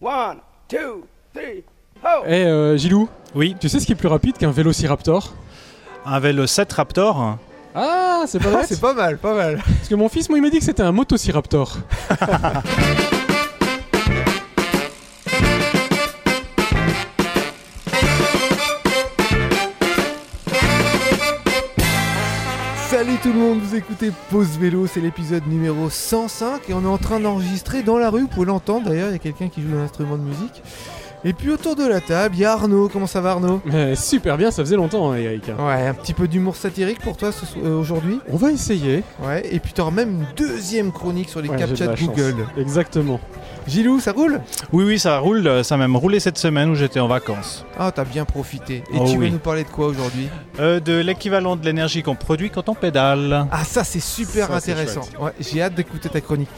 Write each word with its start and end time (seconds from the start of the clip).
One, 0.00 0.38
two, 0.68 1.06
three, 1.34 1.64
ho! 2.04 2.22
Eh 2.26 2.44
euh, 2.44 2.76
Gilou, 2.76 3.08
Oui, 3.34 3.56
tu 3.58 3.68
sais 3.68 3.80
ce 3.80 3.86
qui 3.86 3.92
est 3.92 3.96
plus 3.96 4.08
rapide 4.08 4.36
qu'un 4.36 4.50
vélociraptor? 4.50 5.34
Un 6.04 6.20
vélo 6.20 6.46
7 6.46 6.70
Raptor. 6.74 7.38
Ah, 7.74 8.24
c'est 8.26 8.42
pas 8.42 8.50
bête 8.56 8.66
c'est 8.68 8.80
pas 8.80 8.94
mal, 8.94 9.18
pas 9.18 9.34
mal. 9.34 9.56
Parce 9.56 9.88
que 9.88 9.94
mon 9.94 10.08
fils, 10.08 10.28
moi, 10.28 10.38
il 10.38 10.42
m'a 10.42 10.50
dit 10.50 10.58
que 10.58 10.64
c'était 10.64 10.82
un 10.82 10.92
motociraptor. 10.92 11.78
tout 23.26 23.32
le 23.32 23.38
monde, 23.40 23.58
vous 23.58 23.74
écoutez 23.74 24.12
Pause 24.30 24.56
Vélo, 24.56 24.86
c'est 24.86 25.00
l'épisode 25.00 25.48
numéro 25.48 25.90
105 25.90 26.70
et 26.70 26.74
on 26.74 26.84
est 26.84 26.86
en 26.86 26.96
train 26.96 27.18
d'enregistrer 27.18 27.82
dans 27.82 27.98
la 27.98 28.08
rue, 28.08 28.20
vous 28.20 28.28
pouvez 28.28 28.46
l'entendre 28.46 28.88
d'ailleurs, 28.88 29.08
il 29.08 29.14
y 29.14 29.16
a 29.16 29.18
quelqu'un 29.18 29.48
qui 29.48 29.62
joue 29.62 29.76
un 29.76 29.82
instrument 29.82 30.16
de 30.16 30.22
musique. 30.22 30.62
Et 31.28 31.32
puis 31.32 31.50
autour 31.50 31.74
de 31.74 31.84
la 31.84 32.00
table, 32.00 32.36
il 32.36 32.42
y 32.42 32.44
a 32.44 32.52
Arnaud, 32.52 32.88
comment 32.88 33.08
ça 33.08 33.20
va 33.20 33.32
Arnaud? 33.32 33.60
Mais 33.64 33.96
super 33.96 34.36
bien, 34.38 34.52
ça 34.52 34.62
faisait 34.62 34.76
longtemps, 34.76 35.10
hein, 35.10 35.16
Eric. 35.16 35.48
Ouais, 35.58 35.88
un 35.88 35.92
petit 35.94 36.14
peu 36.14 36.28
d'humour 36.28 36.54
satirique 36.54 37.00
pour 37.00 37.16
toi 37.16 37.32
ce 37.32 37.44
euh, 37.64 37.80
aujourd'hui? 37.80 38.20
On 38.30 38.36
va 38.36 38.52
essayer. 38.52 39.02
Ouais, 39.20 39.42
et 39.50 39.58
puis 39.58 39.72
t'auras 39.72 39.90
même 39.90 40.20
une 40.20 40.26
deuxième 40.36 40.92
chronique 40.92 41.28
sur 41.28 41.42
les 41.42 41.48
Ouais, 41.48 41.56
j'ai 41.58 41.64
de 41.64 41.68
captchas 41.68 41.86
de 41.86 41.90
la 41.90 41.96
chance. 41.96 42.06
Google. 42.14 42.46
Exactement. 42.56 43.18
Gilou, 43.66 43.98
ça 43.98 44.12
roule? 44.12 44.40
Oui, 44.72 44.84
oui, 44.84 44.98
ça 45.00 45.18
roule. 45.18 45.64
Ça 45.64 45.74
a 45.74 45.78
même 45.78 45.96
roulé 45.96 46.20
cette 46.20 46.38
semaine 46.38 46.70
où 46.70 46.76
j'étais 46.76 47.00
en 47.00 47.08
vacances. 47.08 47.64
Ah, 47.76 47.90
t'as 47.92 48.04
bien 48.04 48.24
profité. 48.24 48.84
Et 48.92 48.96
Oh 49.00 49.04
tu 49.06 49.16
oui. 49.18 49.26
veux 49.26 49.28
nous 49.30 49.38
parler 49.40 49.64
de 49.64 49.68
quoi 49.68 49.88
aujourd'hui? 49.88 50.28
Euh, 50.60 50.78
de 50.78 50.92
l'équivalent 51.00 51.56
de 51.56 51.64
l'énergie 51.64 52.04
qu'on 52.04 52.14
produit 52.14 52.50
quand 52.50 52.68
on 52.68 52.74
pédale. 52.76 53.48
Ah 53.50 53.64
ça 53.64 53.82
c'est 53.82 53.98
super 53.98 54.46
Ça, 54.46 54.60
c'est 54.60 54.70
intéressant. 54.70 55.00
Ouais, 55.20 55.32
j'ai 55.40 55.60
hâte 55.60 55.74
d'écouter 55.74 56.08
ta 56.08 56.20
chronique. 56.20 56.48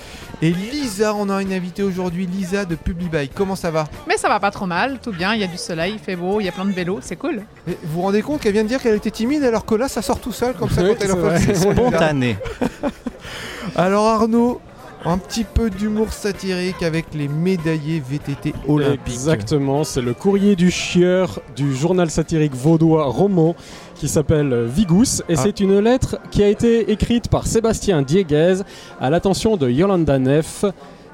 Et 0.43 0.51
Lisa, 0.51 1.15
on 1.15 1.31
a 1.31 1.41
une 1.41 1.55
invitée 1.55 1.83
aujourd'hui, 1.83 2.27
Lisa 2.27 2.67
de 2.67 2.75
Publibuy. 2.75 3.31
Comment 3.35 3.57
ça 3.57 3.71
va? 3.71 3.87
Mais 4.07 4.19
ça 4.19 4.29
va 4.29 4.39
pas 4.39 4.51
trop 4.59 4.67
mal, 4.67 4.99
tout 5.01 5.13
bien, 5.13 5.35
il 5.35 5.41
y 5.41 5.45
a 5.45 5.47
du 5.47 5.57
soleil, 5.57 5.93
il 5.95 5.99
fait 6.01 6.17
beau, 6.17 6.41
il 6.41 6.45
y 6.47 6.49
a 6.49 6.53
plein 6.53 6.65
de 6.65 6.73
vélos, 6.73 6.99
c'est 7.01 7.15
cool. 7.15 7.43
Vous 7.65 7.75
vous 7.85 8.03
rendez 8.03 8.23
compte 8.23 8.41
qu'elle 8.41 8.55
vient 8.55 8.65
de 8.65 8.69
dire 8.69 8.83
qu'elle 8.83 8.97
était 8.97 9.13
timide 9.13 9.45
alors 9.45 9.65
que 9.65 9.77
là 9.77 9.87
ça 9.87 10.03
sort 10.03 10.19
tout 10.19 10.33
seul 10.33 10.55
comme 10.55 10.69
ça 10.69 10.83
Oui, 10.85 10.97
quand 10.99 11.31
elle 11.31 11.57
spontané. 11.57 12.37
Alors 13.77 14.07
Arnaud, 14.07 14.61
un 15.05 15.17
petit 15.17 15.45
peu 15.45 15.71
d'humour 15.71 16.13
satirique 16.13 16.83
avec 16.83 17.15
les 17.15 17.29
médaillés 17.29 18.03
VTT 18.05 18.53
olympiques. 18.67 19.15
Exactement, 19.15 19.85
c'est 19.85 20.03
le 20.03 20.13
courrier 20.13 20.57
du 20.57 20.73
chieur 20.73 21.41
du 21.55 21.77
journal 21.77 22.11
satirique 22.11 22.57
vaudois 22.57 23.05
roman 23.05 23.55
qui 23.95 24.09
s'appelle 24.09 24.65
Vigous 24.65 25.23
et 25.29 25.35
Ah. 25.37 25.41
c'est 25.41 25.61
une 25.61 25.79
lettre 25.79 26.19
qui 26.33 26.43
a 26.43 26.49
été 26.49 26.91
écrite 26.91 27.29
par 27.29 27.47
Sébastien 27.47 28.03
Dieguez 28.03 28.57
à 29.01 29.09
l'attention 29.09 29.57
de 29.57 29.71
Yolanda 29.71 30.19
Neff 30.19 30.65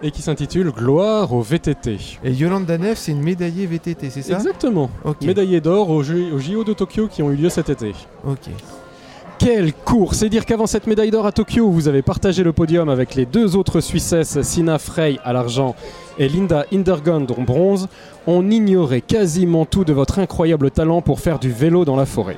et 0.05 0.11
qui 0.11 0.23
s'intitule 0.23 0.71
Gloire 0.71 1.33
au 1.33 1.41
VTT. 1.41 1.97
Et 2.23 2.31
Yolanda 2.33 2.77
Neff, 2.79 2.99
c'est 2.99 3.13
une 3.13 3.23
médaillée 3.23 3.67
VTT, 3.67 4.11
c'est 4.11 4.23
ça? 4.23 4.35
Exactement. 4.37 4.91
Ok. 5.05 5.23
Médaillé 5.23 5.61
d'or 5.61 5.89
au, 5.91 6.03
J- 6.03 6.31
au 6.33 6.39
JO 6.39 6.63
de 6.63 6.75
Tokyo 6.75 7.09
qui 7.11 7.23
ont 7.23 7.31
eu 7.31 7.37
lieu 7.37 7.49
cet 7.49 7.71
été. 7.71 7.93
Ok. 8.27 8.51
Quelle 9.39 9.73
course 9.73 10.19
C'est 10.19 10.29
dire 10.29 10.47
qu'avant 10.47 10.67
cette 10.67 10.87
médaille 10.87 11.11
d'or 11.11 11.27
à 11.27 11.33
Tokyo, 11.33 11.69
vous 11.71 11.89
avez 11.89 12.03
partagé 12.03 12.43
le 12.45 12.53
podium 12.53 12.89
avec 12.89 13.15
les 13.15 13.27
deux 13.27 13.57
autres 13.57 13.81
Suissesses, 13.81 14.41
Sina 14.43 14.79
Frey 14.79 15.19
à 15.25 15.33
l'argent 15.33 15.75
et 16.19 16.29
Linda 16.29 16.67
Hindergund 16.73 17.31
en 17.37 17.43
bronze. 17.43 17.89
On 18.27 18.49
ignorait 18.51 19.01
quasiment 19.01 19.65
tout 19.67 19.85
de 19.85 19.93
votre 19.93 20.19
incroyable 20.19 20.71
talent 20.71 21.03
pour 21.03 21.19
faire 21.21 21.39
du 21.39 21.51
vélo 21.51 21.85
dans 21.85 21.97
la 21.97 22.07
forêt. 22.07 22.37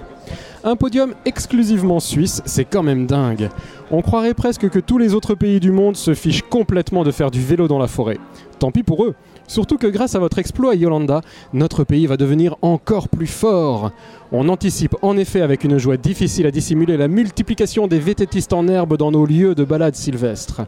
Un 0.68 0.74
podium 0.74 1.14
exclusivement 1.24 2.00
suisse, 2.00 2.42
c'est 2.44 2.64
quand 2.64 2.82
même 2.82 3.06
dingue. 3.06 3.50
On 3.92 4.02
croirait 4.02 4.34
presque 4.34 4.68
que 4.68 4.80
tous 4.80 4.98
les 4.98 5.14
autres 5.14 5.36
pays 5.36 5.60
du 5.60 5.70
monde 5.70 5.94
se 5.94 6.12
fichent 6.12 6.42
complètement 6.42 7.04
de 7.04 7.12
faire 7.12 7.30
du 7.30 7.40
vélo 7.40 7.68
dans 7.68 7.78
la 7.78 7.86
forêt. 7.86 8.18
Tant 8.58 8.72
pis 8.72 8.82
pour 8.82 9.04
eux. 9.04 9.14
Surtout 9.46 9.78
que 9.78 9.86
grâce 9.86 10.16
à 10.16 10.18
votre 10.18 10.40
exploit, 10.40 10.74
Yolanda, 10.74 11.20
notre 11.52 11.84
pays 11.84 12.06
va 12.06 12.16
devenir 12.16 12.56
encore 12.62 13.08
plus 13.08 13.28
fort. 13.28 13.92
On 14.32 14.48
anticipe 14.48 14.96
en 15.02 15.16
effet 15.16 15.40
avec 15.40 15.62
une 15.62 15.78
joie 15.78 15.98
difficile 15.98 16.48
à 16.48 16.50
dissimuler 16.50 16.96
la 16.96 17.06
multiplication 17.06 17.86
des 17.86 18.00
VTTistes 18.00 18.52
en 18.52 18.66
herbe 18.66 18.96
dans 18.96 19.12
nos 19.12 19.24
lieux 19.24 19.54
de 19.54 19.62
balade 19.62 19.94
sylvestre. 19.94 20.62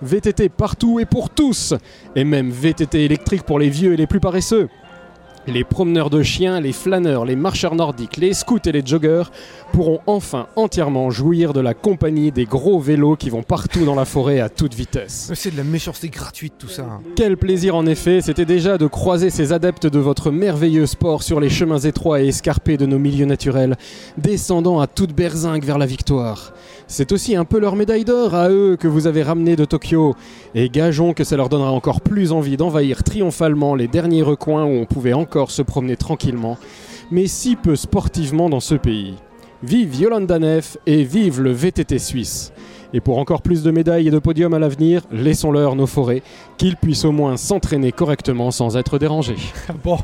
VTT 0.00 0.48
partout 0.48 0.98
et 0.98 1.04
pour 1.04 1.28
tous, 1.28 1.74
et 2.16 2.24
même 2.24 2.48
VTT 2.48 3.04
électrique 3.04 3.42
pour 3.42 3.58
les 3.58 3.68
vieux 3.68 3.92
et 3.92 3.98
les 3.98 4.06
plus 4.06 4.18
paresseux. 4.18 4.70
Les 5.48 5.64
promeneurs 5.64 6.08
de 6.08 6.22
chiens, 6.22 6.60
les 6.60 6.72
flâneurs, 6.72 7.24
les 7.24 7.34
marcheurs 7.34 7.74
nordiques, 7.74 8.16
les 8.16 8.32
scouts 8.32 8.60
et 8.64 8.70
les 8.72 8.82
joggeurs 8.86 9.32
pourront 9.72 9.98
enfin 10.06 10.46
entièrement 10.54 11.10
jouir 11.10 11.52
de 11.52 11.60
la 11.60 11.74
compagnie 11.74 12.30
des 12.30 12.44
gros 12.44 12.78
vélos 12.78 13.16
qui 13.16 13.28
vont 13.28 13.42
partout 13.42 13.84
dans 13.84 13.96
la 13.96 14.04
forêt 14.04 14.38
à 14.38 14.48
toute 14.48 14.74
vitesse. 14.74 15.32
C'est 15.34 15.50
de 15.50 15.56
la 15.56 15.64
méchanceté 15.64 16.08
gratuite 16.10 16.54
tout 16.58 16.68
ça. 16.68 16.82
hein. 16.82 17.00
Quel 17.16 17.36
plaisir 17.36 17.74
en 17.74 17.86
effet, 17.86 18.20
c'était 18.20 18.44
déjà 18.44 18.78
de 18.78 18.86
croiser 18.86 19.30
ces 19.30 19.52
adeptes 19.52 19.86
de 19.88 19.98
votre 19.98 20.30
merveilleux 20.30 20.86
sport 20.86 21.22
sur 21.24 21.40
les 21.40 21.50
chemins 21.50 21.78
étroits 21.80 22.20
et 22.22 22.28
escarpés 22.28 22.76
de 22.76 22.86
nos 22.86 22.98
milieux 23.00 23.26
naturels, 23.26 23.76
descendant 24.18 24.78
à 24.78 24.86
toute 24.86 25.12
berzingue 25.12 25.64
vers 25.64 25.78
la 25.78 25.86
victoire. 25.86 26.52
C'est 26.94 27.10
aussi 27.12 27.36
un 27.36 27.46
peu 27.46 27.58
leur 27.58 27.74
médaille 27.74 28.04
d'or 28.04 28.34
à 28.34 28.50
eux 28.50 28.76
que 28.78 28.86
vous 28.86 29.06
avez 29.06 29.22
ramené 29.22 29.56
de 29.56 29.64
Tokyo, 29.64 30.14
et 30.54 30.68
gageons 30.68 31.14
que 31.14 31.24
ça 31.24 31.38
leur 31.38 31.48
donnera 31.48 31.70
encore 31.70 32.02
plus 32.02 32.32
envie 32.32 32.58
d'envahir 32.58 33.02
triomphalement 33.02 33.74
les 33.74 33.88
derniers 33.88 34.20
recoins 34.20 34.64
où 34.64 34.74
on 34.74 34.84
pouvait 34.84 35.14
encore 35.14 35.50
se 35.50 35.62
promener 35.62 35.96
tranquillement, 35.96 36.58
mais 37.10 37.28
si 37.28 37.56
peu 37.56 37.76
sportivement 37.76 38.50
dans 38.50 38.60
ce 38.60 38.74
pays. 38.74 39.14
Vive 39.62 39.94
Yolanda 39.94 40.38
Neff 40.38 40.76
et 40.86 41.04
vive 41.04 41.40
le 41.40 41.52
VTT 41.52 41.98
suisse. 41.98 42.52
Et 42.94 43.00
pour 43.00 43.16
encore 43.18 43.40
plus 43.40 43.62
de 43.62 43.70
médailles 43.70 44.08
et 44.08 44.10
de 44.10 44.18
podiums 44.18 44.52
à 44.52 44.58
l'avenir, 44.58 45.00
laissons-leur 45.10 45.76
nos 45.76 45.86
forêts, 45.86 46.22
qu'ils 46.58 46.76
puissent 46.76 47.06
au 47.06 47.12
moins 47.12 47.38
s'entraîner 47.38 47.90
correctement 47.90 48.50
sans 48.50 48.76
être 48.76 48.98
dérangés. 48.98 49.36
Bon, 49.84 49.96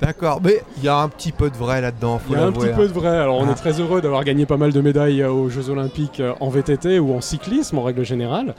d'accord. 0.00 0.40
Mais 0.42 0.62
il 0.78 0.84
y 0.84 0.88
a 0.88 0.96
un 0.98 1.08
petit 1.08 1.30
peu 1.30 1.48
de 1.48 1.56
vrai 1.56 1.80
là-dedans, 1.80 2.18
Il 2.28 2.32
y 2.32 2.36
a 2.36 2.44
un 2.46 2.50
petit 2.50 2.66
hein. 2.68 2.72
peu 2.74 2.88
de 2.88 2.92
vrai, 2.92 3.08
alors 3.16 3.38
on 3.38 3.46
Ah. 3.46 3.52
est 3.52 3.54
très 3.54 3.78
heureux 3.80 4.00
d'avoir 4.00 4.24
gagné 4.24 4.46
pas 4.46 4.56
mal 4.56 4.72
de 4.72 4.80
médailles 4.80 5.22
euh, 5.22 5.30
aux 5.30 5.48
Jeux 5.48 5.70
Olympiques 5.70 6.18
euh, 6.18 6.32
en 6.40 6.48
VTT 6.48 6.98
ou 6.98 7.14
en 7.14 7.20
cyclisme 7.20 7.78
en 7.78 7.84
règle 7.84 8.04
générale. 8.04 8.54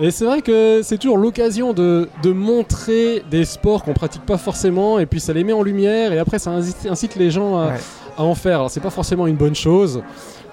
Et 0.00 0.10
c'est 0.10 0.24
vrai 0.24 0.42
que 0.42 0.80
c'est 0.82 0.98
toujours 0.98 1.16
l'occasion 1.16 1.72
de, 1.74 2.08
de 2.24 2.32
montrer 2.32 3.22
des 3.30 3.44
sports 3.44 3.84
qu'on 3.84 3.94
pratique 3.94 4.26
pas 4.26 4.36
forcément, 4.36 4.98
et 4.98 5.06
puis 5.06 5.20
ça 5.20 5.32
les 5.32 5.44
met 5.44 5.52
en 5.54 5.62
lumière, 5.62 6.12
et 6.12 6.18
après 6.18 6.38
ça 6.40 6.50
incite, 6.50 6.86
incite 6.90 7.14
les 7.14 7.30
gens 7.30 7.56
à, 7.56 7.66
Ouais. 7.68 7.72
À 8.16 8.22
en 8.22 8.34
faire. 8.34 8.56
Alors 8.56 8.70
c'est 8.70 8.80
pas 8.80 8.90
forcément 8.90 9.26
une 9.26 9.36
bonne 9.36 9.54
chose. 9.54 10.02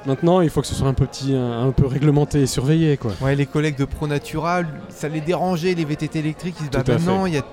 Maintenant, 0.06 0.42
il 0.42 0.50
faut 0.50 0.60
que 0.60 0.68
ce 0.68 0.76
soit 0.76 0.88
un 0.88 0.94
peu 0.94 1.06
petit, 1.06 1.34
un, 1.34 1.68
un 1.68 1.72
peu 1.72 1.86
réglementé 1.86 2.42
et 2.42 2.46
surveillé, 2.46 2.98
quoi. 2.98 3.14
Ouais, 3.22 3.36
les 3.36 3.46
collègues 3.46 3.78
de 3.78 3.86
Pro 3.86 4.06
Natura, 4.06 4.64
ça 4.90 5.08
les 5.08 5.22
dérangeait 5.22 5.74
les 5.76 5.86
VTT 5.86 6.20
électriques. 6.20 6.56
Ils 6.60 6.66
se 6.66 6.70
Tout 6.72 6.78
bah, 6.86 6.94
maintenant 6.94 7.26
il 7.26 7.36
y 7.36 7.38
a 7.38 7.44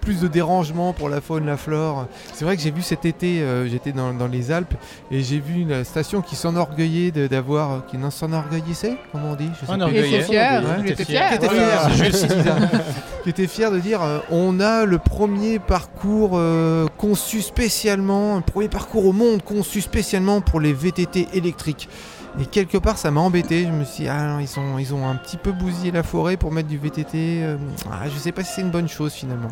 plus 0.00 0.20
de 0.20 0.28
dérangement 0.28 0.92
pour 0.92 1.08
la 1.08 1.20
faune, 1.20 1.46
la 1.46 1.56
flore. 1.56 2.06
C'est 2.32 2.44
vrai 2.44 2.56
que 2.56 2.62
j'ai 2.62 2.70
vu 2.70 2.82
cet 2.82 3.04
été, 3.04 3.40
euh, 3.42 3.68
j'étais 3.68 3.92
dans, 3.92 4.12
dans 4.12 4.26
les 4.26 4.50
Alpes 4.50 4.74
et 5.10 5.22
j'ai 5.22 5.38
vu 5.38 5.60
une 5.60 5.84
station 5.84 6.22
qui 6.22 6.36
s'enorgueillait 6.36 7.10
d'avoir, 7.28 7.86
qui 7.86 7.98
n'en 7.98 8.10
s'enorgueillissait, 8.10 8.96
comment 9.12 9.32
on 9.32 9.34
dit 9.36 9.50
Je 9.60 9.66
sais 9.66 9.72
était 10.00 10.22
fier, 10.22 10.62
Ouais, 10.62 10.90
était 10.90 11.04
fier. 11.04 11.28
Qui 11.28 11.34
était 11.36 11.54
fier, 11.54 12.56
qui 13.22 13.30
était 13.30 13.46
fier 13.46 13.70
de 13.70 13.78
dire 13.78 14.02
euh, 14.02 14.18
on 14.30 14.60
a 14.60 14.84
le 14.84 14.98
premier 14.98 15.58
parcours 15.58 16.32
euh, 16.34 16.86
conçu 16.96 17.42
spécialement, 17.42 18.36
un 18.36 18.40
premier 18.40 18.68
parcours 18.68 19.06
au 19.06 19.12
monde 19.12 19.42
conçu 19.42 19.80
spécialement 19.80 20.40
pour 20.40 20.60
les 20.60 20.72
VTT 20.72 21.28
électriques. 21.34 21.88
Et 22.38 22.46
quelque 22.46 22.78
part 22.78 22.96
ça 22.96 23.10
m'a 23.10 23.20
embêté, 23.20 23.64
je 23.64 23.70
me 23.70 23.84
suis 23.84 24.04
dit 24.04 24.08
ah 24.08 24.38
ils, 24.40 24.60
ont, 24.60 24.78
ils 24.78 24.94
ont 24.94 25.08
un 25.08 25.16
petit 25.16 25.36
peu 25.36 25.52
bousillé 25.52 25.90
la 25.90 26.02
forêt 26.02 26.36
pour 26.36 26.52
mettre 26.52 26.68
du 26.68 26.78
VTT, 26.78 27.42
euh, 27.42 27.56
ah, 27.90 28.08
je 28.08 28.18
sais 28.18 28.32
pas 28.32 28.44
si 28.44 28.52
c'est 28.54 28.60
une 28.60 28.70
bonne 28.70 28.88
chose 28.88 29.12
finalement. 29.12 29.50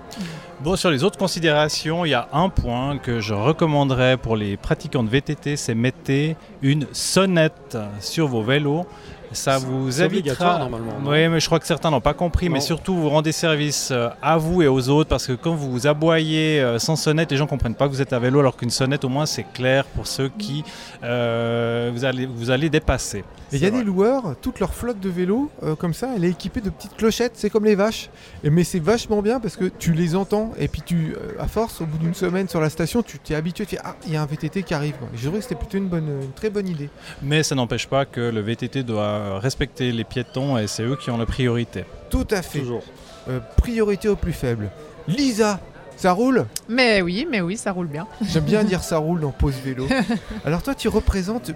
Bon, 0.61 0.77
sur 0.77 0.91
les 0.91 1.03
autres 1.03 1.19
considérations, 1.19 2.05
il 2.05 2.11
y 2.11 2.15
a 2.15 2.29
un 2.33 2.49
point 2.49 2.99
que 2.99 3.21
je 3.21 3.35
recommanderais 3.35 4.17
pour 4.17 4.37
les 4.37 4.57
pratiquants 4.57 5.03
de 5.03 5.09
VTT, 5.09 5.57
c'est 5.57 5.75
mettez 5.75 6.37
une 6.63 6.87
sonnette 6.93 7.77
sur 8.01 8.29
vos 8.29 8.43
vélos. 8.43 8.87
Ça 9.33 9.59
vous 9.59 10.03
évitera. 10.03 10.59
normalement, 10.59 10.93
Oui, 11.05 11.29
mais 11.29 11.41
je 11.41 11.47
crois 11.47 11.59
que 11.59 11.67
certains 11.67 11.91
n'ont 11.91 12.01
pas 12.01 12.15
compris. 12.15 12.49
Mais 12.49 12.61
surtout, 12.61 12.95
vous 12.95 13.09
rendez 13.09 13.33
service 13.33 13.91
euh, 13.91 14.09
à 14.23 14.37
vous 14.37 14.63
et 14.63 14.69
aux 14.69 14.89
autres 14.89 15.09
parce 15.09 15.27
que 15.27 15.33
quand 15.33 15.55
vous 15.55 15.87
aboyez 15.87 16.61
euh, 16.61 16.79
sans 16.79 16.97
sonnette, 16.97 17.31
les 17.31 17.37
gens 17.37 17.47
comprennent 17.47 17.75
pas 17.75 17.87
que 17.87 17.93
vous 17.93 18.03
êtes 18.03 18.13
à 18.13 18.19
vélo. 18.19 18.41
Alors 18.41 18.57
qu'une 18.57 18.71
sonnette, 18.71 19.05
au 19.05 19.09
moins, 19.09 19.27
c'est 19.27 19.47
clair 19.53 19.85
pour 19.85 20.07
ceux 20.07 20.29
qui 20.29 20.65
euh, 21.03 21.91
vous 21.93 22.05
allez 22.05 22.27
vous 22.27 22.51
allez 22.51 22.71
dépasser. 22.71 23.25
Et 23.51 23.57
il 23.57 23.63
y 23.63 23.67
a 23.67 23.71
des 23.71 23.83
loueurs, 23.83 24.37
toute 24.43 24.61
leur 24.61 24.75
flotte 24.75 25.01
de 25.01 25.09
vélos, 25.09 25.51
euh, 25.63 25.75
comme 25.75 25.95
ça, 25.95 26.11
elle 26.15 26.25
est 26.27 26.31
équipée 26.31 26.61
de 26.61 26.69
petites 26.69 26.95
clochettes, 26.97 27.33
c'est 27.35 27.49
comme 27.49 27.65
les 27.65 27.77
vaches. 27.77 28.11
Et, 28.45 28.51
mais 28.51 28.63
c'est 28.63 28.79
vachement 28.79 29.23
bien 29.23 29.41
parce 29.41 29.57
que 29.57 29.65
tu 29.65 29.95
les 29.95 30.15
entends 30.17 30.53
et 30.59 30.69
puis 30.69 30.83
tu, 30.85 31.15
euh, 31.17 31.43
à 31.43 31.49
force, 31.49 31.81
au 31.81 31.87
bout 31.87 31.97
d'une 31.97 32.13
semaine 32.13 32.47
sur 32.47 32.61
la 32.61 32.69
station, 32.69 33.03
tu 33.03 33.19
t'es 33.19 33.35
habitué, 33.35 33.65
tu 33.65 33.77
fais 33.77 33.83
Ah, 33.83 33.97
il 34.07 34.13
y 34.13 34.17
a 34.17 34.23
un 34.23 34.27
VTT 34.27 34.65
qui 34.65 34.75
arrive. 34.75 34.97
Je 35.15 35.21
dirais 35.21 35.37
que 35.39 35.43
c'était 35.43 35.55
plutôt 35.55 35.79
une, 35.79 35.89
bonne, 35.89 36.09
une 36.23 36.33
très 36.33 36.51
bonne 36.51 36.69
idée. 36.69 36.91
Mais 37.23 37.43
ça 37.43 37.55
n'empêche 37.55 37.87
pas 37.87 38.05
que 38.05 38.21
le 38.21 38.41
VTT 38.41 38.83
doit 38.83 39.18
respecter 39.39 39.93
les 39.93 40.05
piétons 40.05 40.59
et 40.59 40.67
c'est 40.67 40.83
eux 40.83 40.97
qui 40.97 41.11
ont 41.11 41.19
la 41.19 41.27
priorité. 41.27 41.85
Tout 42.11 42.27
à 42.31 42.43
fait. 42.43 42.61
Toujours. 42.61 42.83
Euh, 43.29 43.41
priorité 43.57 44.09
aux 44.09 44.17
plus 44.17 44.33
faibles. 44.33 44.71
Lisa, 45.07 45.61
ça 45.97 46.13
roule? 46.13 46.47
Mais 46.69 47.03
oui, 47.03 47.27
mais 47.31 47.41
oui, 47.41 47.57
ça 47.57 47.73
roule 47.73 47.89
bien. 47.89 48.07
J'aime 48.23 48.45
bien 48.45 48.65
dire 48.65 48.83
ça 48.83 48.99
roule 48.99 49.21
dans 49.21 49.33
Pause 49.33 49.57
Vélo. 49.65 49.87
Alors 50.45 50.63
toi, 50.63 50.75
tu 50.75 50.89
représentes 50.89 51.51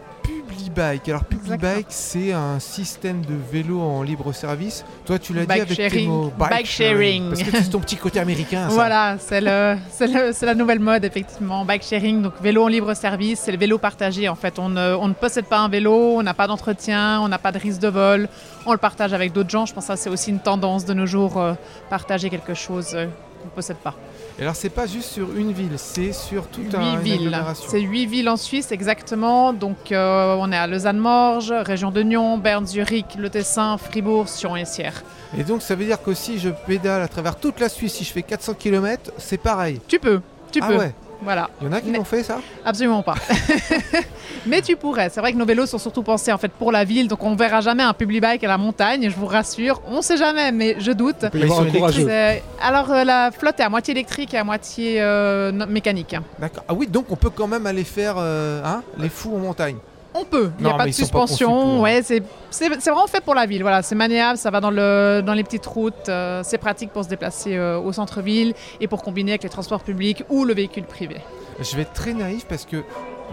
Publibike. 0.71 1.09
Alors 1.09 1.25
Publibike, 1.25 1.87
c'est 1.89 2.33
un 2.33 2.59
système 2.61 3.23
de 3.23 3.35
vélo 3.53 3.81
en 3.81 4.03
libre 4.03 4.33
service. 4.33 4.85
Toi, 5.05 5.19
tu 5.19 5.33
l'as 5.33 5.45
dit 5.45 5.53
avec 5.53 5.69
tes 5.69 5.75
sharing. 5.89 6.09
mots. 6.09 6.33
Bike 6.39 6.67
sharing. 6.67 7.29
Parce 7.31 7.43
que 7.43 7.51
c'est 7.51 7.71
ton 7.71 7.81
petit 7.81 7.97
côté 7.97 8.21
américain. 8.21 8.69
Ça. 8.69 8.75
Voilà, 8.75 9.17
c'est 9.19 9.41
le- 9.41 9.77
c'est 9.91 10.07
le- 10.07 10.33
c'est 10.33 10.47
la 10.47 10.55
nouvelle 10.55 10.79
mode, 10.81 11.05
effectivement. 11.05 11.65
Bike 11.65 11.83
sharing, 11.83 12.23
donc 12.23 12.35
vélo 12.41 12.65
en 12.65 12.69
libre 12.69 12.95
service, 12.95 13.41
c'est 13.41 13.53
le 13.53 13.59
vélo 13.59 13.79
partagé. 13.79 14.29
En 14.29 14.35
fait, 14.37 14.59
on 14.59 14.69
ne, 14.69 14.95
on 14.95 15.09
ne 15.09 15.15
possède 15.15 15.47
pas 15.47 15.59
un 15.59 15.69
vélo, 15.69 15.93
on 16.19 16.23
n'a 16.23 16.35
pas 16.35 16.47
d'entretien, 16.47 17.21
on 17.21 17.29
n'a 17.29 17.39
pas 17.39 17.53
de 17.53 17.59
risque 17.59 17.81
de 17.81 17.89
vol, 17.89 18.29
on 18.67 18.73
le 18.73 18.79
partage 18.79 19.13
avec 19.13 19.33
d'autres 19.33 19.51
gens. 19.51 19.67
Je 19.67 19.75
pense 19.75 19.85
que 19.85 19.89
ça, 19.89 19.97
c'est 19.97 20.11
aussi 20.11 20.31
une 20.31 20.41
tendance 20.41 20.85
de 20.85 20.95
nos 20.95 21.07
jours, 21.07 21.39
euh, 21.41 21.55
partager 21.91 22.31
quelque 22.31 22.55
chose 22.55 22.93
euh, 22.95 23.07
qu'on 23.41 23.47
ne 23.47 23.51
possède 23.51 23.77
pas. 23.79 23.95
Et 24.39 24.43
alors, 24.43 24.57
c'est 24.57 24.71
pas 24.71 24.87
juste 24.87 25.11
sur 25.11 25.37
une 25.37 25.53
ville, 25.53 25.75
c'est 25.77 26.13
sur 26.13 26.47
toute 26.49 26.75
un, 26.75 26.81
Huit 26.81 26.93
une 26.95 27.01
villes. 27.01 27.13
agglomération. 27.15 27.67
C'est 27.69 27.81
huit 27.81 28.07
villes 28.07 28.29
en 28.29 28.37
Suisse, 28.37 28.73
exactement. 28.73 29.53
Donc, 29.53 29.93
euh, 29.93 30.37
on 30.39 30.51
est 30.51 30.57
à 30.57 30.67
Lausanne-Morges, 30.67 31.53
région 31.53 31.91
de 31.91 32.03
Nyon, 32.03 32.39
Berne, 32.39 32.67
Zurich, 32.67 33.15
Le 33.19 33.29
Tessin, 33.31 33.77
Fribourg, 33.77 34.29
Sion 34.29 34.57
et 34.57 34.65
Sierre. 34.65 35.03
Et 35.37 35.45
donc, 35.45 35.63
ça 35.63 35.75
veut 35.75 35.85
dire 35.85 36.03
que 36.03 36.15
si 36.15 36.39
je 36.39 36.49
pédale 36.49 37.03
à 37.03 37.09
travers 37.09 37.37
toute 37.37 37.61
la 37.61 37.69
Suisse, 37.69 37.95
si 37.95 38.05
je 38.05 38.13
fais 38.13 38.23
400 38.23 38.55
km, 38.55 39.13
c'est 39.19 39.39
pareil. 39.39 39.81
Tu 39.87 39.99
peux, 39.99 40.21
tu 40.51 40.61
ah 40.63 40.69
peux. 40.69 40.79
ouais 40.79 40.95
Voilà. 41.23 41.49
Il 41.61 41.67
y 41.67 41.71
en 41.71 41.73
a 41.73 41.81
qui 41.81 41.91
Mais- 41.91 41.99
l'ont 41.99 42.05
fait 42.05 42.23
ça? 42.23 42.39
Absolument 42.65 43.03
pas. 43.03 43.15
Mais 44.47 44.61
tu 44.61 44.77
pourrais. 44.77 45.09
C'est 45.09 45.21
vrai 45.21 45.33
que 45.33 45.37
nos 45.39 45.45
vélos 45.47 45.67
sont 45.67 45.79
surtout 45.79 46.03
pensés 46.03 46.33
en 46.33 46.39
fait 46.39 46.51
pour 46.51 46.73
la 46.73 46.85
ville, 46.85 47.07
donc 47.09 47.23
on 47.23 47.35
verra 47.37 47.61
jamais 47.61 47.83
un 47.83 47.93
public 47.93 48.21
bike 48.21 48.45
à 48.45 48.49
la 48.49 48.59
montagne. 48.59 49.09
Je 49.09 49.15
vous 49.17 49.27
rassure, 49.27 49.81
on 49.87 50.03
sait 50.03 50.17
jamais, 50.17 50.51
mais 50.53 50.77
je 50.81 50.91
doute. 50.93 51.25
Ils 51.35 51.49
sont. 51.49 51.67
C'est- 51.93 52.43
Alors 52.61 52.91
euh, 52.91 53.05
la 53.05 53.31
flotte 53.31 53.61
est 53.61 53.63
à 53.63 53.69
moitié 53.69 53.93
électrique 53.93 54.35
et 54.35 54.39
à 54.39 54.45
moitié 54.45 55.01
euh, 55.01 55.53
mécanique. 55.67 56.17
D'accord. 56.39 56.65
Ah 56.69 56.75
oui, 56.75 56.87
donc 56.89 57.07
on 57.11 57.17
peut 57.17 57.31
quand 57.31 57.47
même 57.47 57.67
aller 57.67 57.85
faire 57.85 58.15
euh, 58.19 58.63
hein, 58.65 58.83
les 58.99 59.09
fous 59.09 59.35
en 59.35 59.39
montagne. 59.39 59.77
On 60.15 60.25
peut. 60.25 60.51
Il 60.59 60.65
n'y 60.65 60.71
a 60.71 60.75
pas 60.75 60.87
de 60.87 60.93
suspension. 60.93 61.51
pour. 61.77 61.81
ouais, 61.81 62.03
c'est 62.03 62.21
vraiment 62.69 63.07
fait 63.07 63.23
pour 63.23 63.35
la 63.35 63.47
ville. 63.47 63.63
Voilà, 63.63 63.83
c'est 63.83 63.95
maniable, 63.95 64.37
ça 64.39 64.51
va 64.51 64.61
dans 64.61 64.71
le 64.71 65.23
dans 65.25 65.35
les 65.35 65.43
petites 65.45 65.67
routes. 65.67 66.09
euh, 66.09 66.43
c'est 66.45 66.59
pratique 66.59 66.91
pour 66.93 67.05
se 67.05 67.09
déplacer 67.09 67.57
euh, 67.57 67.79
au 67.79 67.93
centre-ville 67.93 68.55
et 68.81 68.89
pour 68.89 69.03
combiner 69.03 69.33
avec 69.33 69.43
les 69.43 69.49
transports 69.49 69.83
publics 69.83 70.25
ou 70.29 70.45
le 70.45 70.55
véhicule 70.55 70.85
privé. 70.85 71.17
Je 71.61 71.77
vais 71.77 71.83
être 71.83 71.93
très 71.93 72.13
naïf 72.13 72.45
parce 72.47 72.67
que 72.67 72.83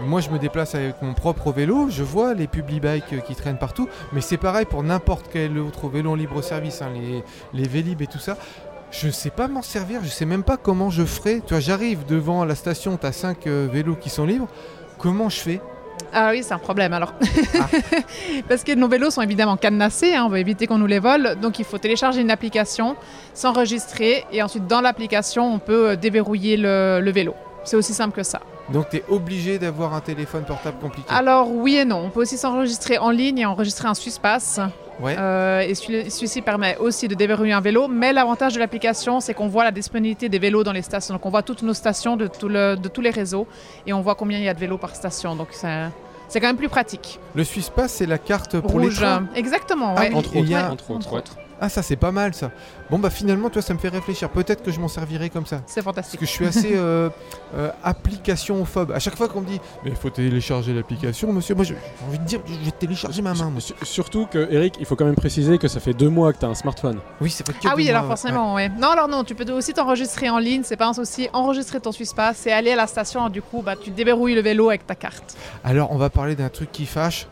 moi 0.00 0.20
je 0.20 0.30
me 0.30 0.38
déplace 0.38 0.74
avec 0.74 1.02
mon 1.02 1.12
propre 1.12 1.52
vélo, 1.52 1.88
je 1.90 2.02
vois 2.02 2.32
les 2.32 2.46
public 2.46 2.80
bikes 2.80 3.22
qui 3.26 3.34
traînent 3.34 3.58
partout, 3.58 3.88
mais 4.12 4.20
c'est 4.22 4.38
pareil 4.38 4.64
pour 4.64 4.82
n'importe 4.82 5.26
quel 5.30 5.58
autre 5.58 5.88
vélo 5.88 6.12
en 6.12 6.14
libre 6.14 6.40
service, 6.42 6.80
hein, 6.80 6.90
les, 6.94 7.22
les 7.52 7.68
Vélib 7.68 8.00
et 8.00 8.06
tout 8.06 8.18
ça. 8.18 8.36
Je 8.90 9.06
ne 9.06 9.12
sais 9.12 9.30
pas 9.30 9.46
m'en 9.48 9.62
servir, 9.62 10.00
je 10.02 10.08
sais 10.08 10.24
même 10.24 10.42
pas 10.42 10.56
comment 10.56 10.90
je 10.90 11.04
ferai. 11.04 11.42
Tu 11.46 11.54
vois, 11.54 11.60
j'arrive 11.60 12.06
devant 12.06 12.44
la 12.44 12.54
station, 12.54 12.96
tu 12.96 13.06
as 13.06 13.12
5 13.12 13.46
vélos 13.46 13.94
qui 13.96 14.10
sont 14.10 14.24
libres. 14.24 14.48
Comment 14.98 15.28
je 15.28 15.38
fais? 15.38 15.60
Ah 16.12 16.30
oui, 16.32 16.42
c'est 16.42 16.54
un 16.54 16.58
problème 16.58 16.92
alors. 16.92 17.14
Ah. 17.58 17.66
Parce 18.48 18.64
que 18.64 18.72
nos 18.74 18.88
vélos 18.88 19.10
sont 19.10 19.22
évidemment 19.22 19.56
cadenassés, 19.56 20.14
hein, 20.14 20.24
on 20.26 20.28
veut 20.28 20.38
éviter 20.38 20.66
qu'on 20.66 20.78
nous 20.78 20.86
les 20.86 20.98
vole. 20.98 21.36
Donc 21.40 21.58
il 21.58 21.64
faut 21.64 21.78
télécharger 21.78 22.20
une 22.20 22.30
application, 22.30 22.96
s'enregistrer 23.34 24.24
et 24.32 24.42
ensuite 24.42 24.66
dans 24.66 24.80
l'application, 24.80 25.54
on 25.54 25.58
peut 25.58 25.90
euh, 25.90 25.96
déverrouiller 25.96 26.56
le, 26.56 27.00
le 27.02 27.10
vélo. 27.10 27.34
C'est 27.64 27.76
aussi 27.76 27.92
simple 27.92 28.16
que 28.16 28.22
ça. 28.22 28.40
Donc 28.72 28.90
tu 28.90 28.98
es 28.98 29.04
obligé 29.08 29.58
d'avoir 29.58 29.94
un 29.94 30.00
téléphone 30.00 30.44
portable 30.44 30.78
compliqué. 30.80 31.08
Alors 31.10 31.50
oui 31.50 31.76
et 31.76 31.84
non, 31.84 32.04
on 32.06 32.10
peut 32.10 32.20
aussi 32.20 32.38
s'enregistrer 32.38 32.98
en 32.98 33.10
ligne 33.10 33.38
et 33.38 33.46
enregistrer 33.46 33.88
un 33.88 33.94
Suispass. 33.94 34.60
Ouais. 35.00 35.16
Euh, 35.18 35.60
et 35.60 35.74
celui- 35.74 36.10
celui-ci 36.10 36.42
permet 36.42 36.76
aussi 36.78 37.08
de 37.08 37.14
déverrouiller 37.14 37.52
un 37.52 37.60
vélo. 37.60 37.88
Mais 37.88 38.12
l'avantage 38.12 38.54
de 38.54 38.58
l'application, 38.58 39.20
c'est 39.20 39.34
qu'on 39.34 39.48
voit 39.48 39.64
la 39.64 39.70
disponibilité 39.70 40.28
des 40.28 40.38
vélos 40.38 40.62
dans 40.64 40.72
les 40.72 40.82
stations. 40.82 41.14
Donc 41.14 41.24
on 41.26 41.30
voit 41.30 41.42
toutes 41.42 41.62
nos 41.62 41.74
stations 41.74 42.16
de, 42.16 42.26
tout 42.26 42.48
le- 42.48 42.76
de 42.76 42.88
tous 42.88 43.00
les 43.00 43.10
réseaux 43.10 43.46
et 43.86 43.92
on 43.92 44.00
voit 44.00 44.14
combien 44.14 44.38
il 44.38 44.44
y 44.44 44.48
a 44.48 44.54
de 44.54 44.60
vélos 44.60 44.78
par 44.78 44.94
station. 44.94 45.34
Donc 45.36 45.48
c'est 45.52 45.86
c'est 46.28 46.40
quand 46.40 46.46
même 46.46 46.56
plus 46.56 46.68
pratique. 46.68 47.18
Le 47.34 47.42
Swisspass, 47.42 47.92
c'est 47.94 48.06
la 48.06 48.18
carte 48.18 48.60
pour 48.60 48.78
les 48.78 48.86
Rouge, 48.86 48.96
trains. 49.00 49.24
exactement. 49.34 49.94
Ah 49.96 50.02
ouais. 50.02 50.08
oui, 50.10 50.14
Entre 50.14 50.30
il 50.36 50.40
autres, 50.42 50.50
y 50.50 50.54
a- 50.54 50.70
entre 50.70 50.90
autres, 50.92 51.12
entre. 51.14 51.36
Ah 51.60 51.68
ça 51.68 51.82
c'est 51.82 51.96
pas 51.96 52.10
mal 52.12 52.34
ça. 52.34 52.50
Bon 52.90 52.98
bah 52.98 53.10
finalement 53.10 53.50
toi 53.50 53.62
ça 53.62 53.74
me 53.74 53.78
fait 53.78 53.88
réfléchir. 53.88 54.30
Peut-être 54.30 54.62
que 54.62 54.70
je 54.70 54.80
m'en 54.80 54.88
servirai 54.88 55.30
comme 55.30 55.46
ça. 55.46 55.60
C'est 55.66 55.82
Parce 55.82 55.84
fantastique. 55.96 56.20
que 56.20 56.26
je 56.26 56.30
suis 56.30 56.46
assez 56.46 56.70
euh, 56.74 57.10
euh, 57.54 57.70
application-phobe. 57.82 58.92
À 58.92 58.98
chaque 58.98 59.16
fois 59.16 59.28
qu'on 59.28 59.40
me 59.42 59.46
dit 59.46 59.60
Mais 59.84 59.90
il 59.90 59.96
faut 59.96 60.10
télécharger 60.10 60.72
l'application, 60.72 61.32
monsieur, 61.32 61.54
moi 61.54 61.64
j'ai 61.64 61.76
envie 62.06 62.18
de 62.18 62.24
dire 62.24 62.40
Je 62.46 62.54
vais 62.64 62.70
télécharger 62.70 63.22
ma 63.22 63.34
main. 63.34 63.52
Surtout 63.82 64.26
que, 64.26 64.48
Eric, 64.50 64.76
il 64.80 64.86
faut 64.86 64.96
quand 64.96 65.04
même 65.04 65.14
préciser 65.14 65.58
que 65.58 65.68
ça 65.68 65.80
fait 65.80 65.92
deux 65.92 66.08
mois 66.08 66.32
que 66.32 66.38
tu 66.38 66.44
as 66.44 66.48
un 66.48 66.54
smartphone. 66.54 66.98
Oui, 67.20 67.30
ça 67.30 67.44
fait 67.44 67.52
que 67.52 67.58
Ah 67.68 67.74
oui, 67.76 67.84
mois, 67.84 67.94
alors 67.96 68.06
forcément, 68.08 68.54
ouais. 68.54 68.68
Non, 68.68 68.88
alors 68.88 69.08
non, 69.08 69.24
tu 69.24 69.34
peux 69.34 69.50
aussi 69.52 69.72
t'enregistrer 69.72 70.30
en 70.30 70.38
ligne, 70.38 70.62
c'est 70.64 70.76
pas 70.76 70.88
un 70.88 70.94
souci. 70.94 71.28
Enregistrer 71.32 71.80
ton 71.80 71.92
Suispass, 71.92 72.36
c'est 72.38 72.52
aller 72.52 72.72
à 72.72 72.76
la 72.76 72.86
station, 72.86 73.28
du 73.28 73.42
coup, 73.42 73.62
bah, 73.62 73.74
tu 73.76 73.90
déverrouilles 73.90 74.34
le 74.34 74.42
vélo 74.42 74.68
avec 74.70 74.86
ta 74.86 74.94
carte. 74.94 75.36
Alors 75.64 75.92
on 75.92 75.96
va 75.96 76.10
parler 76.10 76.34
d'un 76.34 76.48
truc 76.48 76.72
qui 76.72 76.86
fâche. 76.86 77.26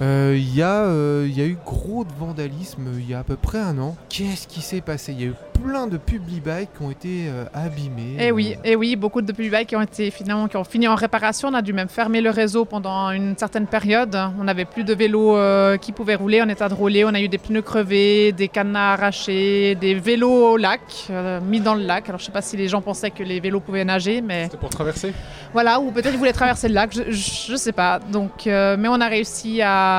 Euh, 0.00 0.34
Il 0.36 0.54
y, 0.54 0.62
a, 0.62 0.84
euh, 0.84 1.26
il 1.28 1.38
y 1.38 1.42
a 1.42 1.46
eu 1.46 1.58
gros 1.64 2.04
de 2.04 2.12
vandalisme 2.18 2.86
euh, 2.86 2.98
il 3.00 3.10
y 3.10 3.14
a 3.14 3.18
à 3.18 3.22
peu 3.24 3.36
près 3.36 3.58
un 3.58 3.78
an. 3.78 3.96
Qu'est-ce 4.08 4.48
qui 4.48 4.60
s'est 4.62 4.80
passé? 4.80 5.12
Il 5.12 5.20
y 5.20 5.24
a 5.24 5.26
eu 5.28 5.34
plein 5.62 5.86
de 5.86 5.98
public 5.98 6.42
bikes 6.42 6.70
qui 6.74 6.82
ont 6.82 6.90
été 6.90 7.26
euh, 7.28 7.44
abîmés. 7.52 8.16
Et 8.18 8.32
oui, 8.32 8.54
Euh, 8.56 8.70
et 8.70 8.76
oui, 8.76 8.96
beaucoup 8.96 9.20
de 9.20 9.30
public 9.30 9.50
bikes 9.50 9.68
qui 9.68 9.76
ont 9.76 9.82
été 9.82 10.10
finalement 10.10 10.48
qui 10.48 10.56
ont 10.56 10.64
fini 10.64 10.88
en 10.88 10.94
réparation. 10.94 11.48
On 11.48 11.54
a 11.54 11.60
dû 11.60 11.74
même 11.74 11.88
fermer 11.90 12.22
le 12.22 12.30
réseau 12.30 12.64
pendant 12.64 13.10
une 13.10 13.36
certaine 13.36 13.66
période. 13.66 14.16
On 14.40 14.44
n'avait 14.44 14.64
plus 14.64 14.84
de 14.84 14.94
vélos 14.94 15.36
euh, 15.36 15.76
qui 15.76 15.92
pouvaient 15.92 16.14
rouler 16.14 16.40
en 16.40 16.48
état 16.48 16.70
de 16.70 16.74
rouler. 16.74 17.04
On 17.04 17.12
a 17.12 17.20
eu 17.20 17.28
des 17.28 17.36
pneus 17.38 17.60
crevés, 17.62 18.32
des 18.32 18.48
cadenas 18.48 18.94
arrachés, 18.94 19.74
des 19.74 19.94
vélos 19.94 20.52
au 20.52 20.56
lac, 20.56 20.80
euh, 21.10 21.40
mis 21.42 21.60
dans 21.60 21.74
le 21.74 21.82
lac. 21.84 22.08
Alors 22.08 22.20
je 22.20 22.24
sais 22.24 22.32
pas 22.32 22.40
si 22.42 22.56
les 22.56 22.68
gens 22.68 22.80
pensaient 22.80 23.10
que 23.10 23.22
les 23.22 23.38
vélos 23.38 23.60
pouvaient 23.60 23.84
nager, 23.84 24.22
mais 24.22 24.44
C'était 24.44 24.56
pour 24.56 24.70
traverser? 24.70 25.12
Voilà, 25.52 25.78
ou 25.78 25.90
peut-être 25.90 26.14
ils 26.14 26.18
voulaient 26.18 26.32
traverser 26.32 26.68
le 26.68 26.74
lac. 26.74 26.94
Je, 26.94 27.02
je 27.10 27.56
sais 27.56 27.72
pas. 27.72 27.98
Donc, 28.10 28.46
euh, 28.46 28.76
mais 28.78 28.88
on 28.88 29.00
a 29.00 29.08
réussi 29.08 29.60
à, 29.60 29.89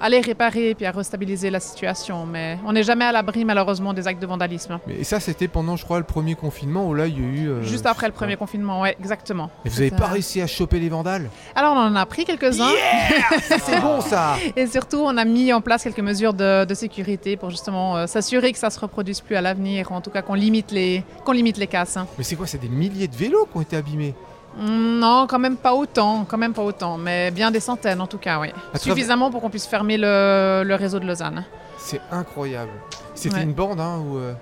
à 0.00 0.08
les 0.08 0.20
réparer 0.20 0.70
et 0.70 0.74
puis 0.74 0.86
à 0.86 0.90
restabiliser 0.90 1.50
la 1.50 1.60
situation. 1.60 2.26
Mais 2.26 2.58
on 2.66 2.72
n'est 2.72 2.82
jamais 2.82 3.04
à 3.04 3.12
l'abri 3.12 3.44
malheureusement 3.44 3.92
des 3.94 4.06
actes 4.06 4.20
de 4.20 4.26
vandalisme. 4.26 4.78
Mais 4.86 5.04
ça 5.04 5.20
c'était 5.20 5.48
pendant 5.48 5.76
je 5.76 5.84
crois 5.84 5.98
le 5.98 6.04
premier 6.04 6.34
confinement 6.34 6.86
où 6.88 6.94
là 6.94 7.06
il 7.06 7.14
y 7.14 7.22
a 7.24 7.28
eu... 7.28 7.48
euh, 7.48 7.62
Juste 7.62 7.86
après 7.86 8.06
le 8.06 8.12
premier 8.12 8.36
confinement, 8.36 8.80
ouais, 8.82 8.96
exactement. 9.00 9.50
Et 9.64 9.68
vous 9.68 9.78
avez 9.80 9.90
C'était- 9.90 10.00
pas 10.00 10.08
réussi 10.08 10.40
à 10.40 10.46
choper 10.46 10.78
les 10.80 10.88
vandales 10.88 11.28
Alors 11.54 11.74
on 11.74 11.78
en 11.80 11.96
a 11.96 12.06
pris 12.06 12.24
quelques-uns. 12.24 12.70
C'est 13.40 13.80
bon 13.80 14.00
ça 14.00 14.36
Et 14.56 14.66
surtout, 14.66 14.98
on 14.98 15.16
a 15.16 15.24
mis 15.24 15.52
en 15.52 15.60
place 15.60 15.82
quelques 15.82 16.00
mesures 16.00 16.34
de, 16.34 16.64
de 16.64 16.74
sécurité 16.74 17.36
pour 17.36 17.50
justement 17.50 17.96
euh, 17.96 18.06
s'assurer 18.06 18.52
que 18.52 18.58
ça 18.58 18.70
se 18.70 18.78
reproduise 18.80 19.20
plus 19.20 19.36
à 19.36 19.40
l'avenir, 19.40 19.92
en 19.92 20.00
tout 20.00 20.10
cas 20.10 20.22
qu'on 20.22 20.34
limite 20.34 20.70
les, 20.72 21.02
qu'on 21.24 21.32
limite 21.32 21.56
les 21.58 21.66
casses. 21.66 21.96
hein. 21.96 22.06
Mais 22.18 22.24
c'est 22.24 22.36
quoi 22.36 22.46
C'est 22.46 22.58
des 22.60 22.68
milliers 22.68 23.08
de 23.08 23.16
vélos 23.16 23.46
qui 23.50 23.58
ont 23.58 23.62
été 23.62 23.76
abîmés 23.76 24.14
Non, 24.58 25.26
quand 25.28 25.38
même 25.38 25.56
pas 25.56 25.74
autant, 25.74 26.24
quand 26.26 26.38
même 26.38 26.54
pas 26.54 26.62
autant, 26.62 26.96
mais 26.96 27.30
bien 27.30 27.50
des 27.50 27.60
centaines 27.60 28.00
en 28.00 28.06
tout 28.06 28.18
cas, 28.18 28.38
oui. 28.40 28.48
À 28.72 28.78
Suffisamment 28.78 29.30
pour 29.30 29.40
qu'on 29.42 29.50
puisse 29.50 29.66
fermer 29.66 29.98
le, 29.98 30.62
le 30.64 30.74
réseau 30.74 30.98
de 30.98 31.06
Lausanne. 31.06 31.44
C'est 31.78 32.00
incroyable. 32.10 32.70
C'était 33.14 33.36
Ouais. 33.36 33.42
une 33.42 33.52
bande, 33.52 33.80
hein, 33.80 33.98
ou... 34.06 34.16
euh, 34.16 34.32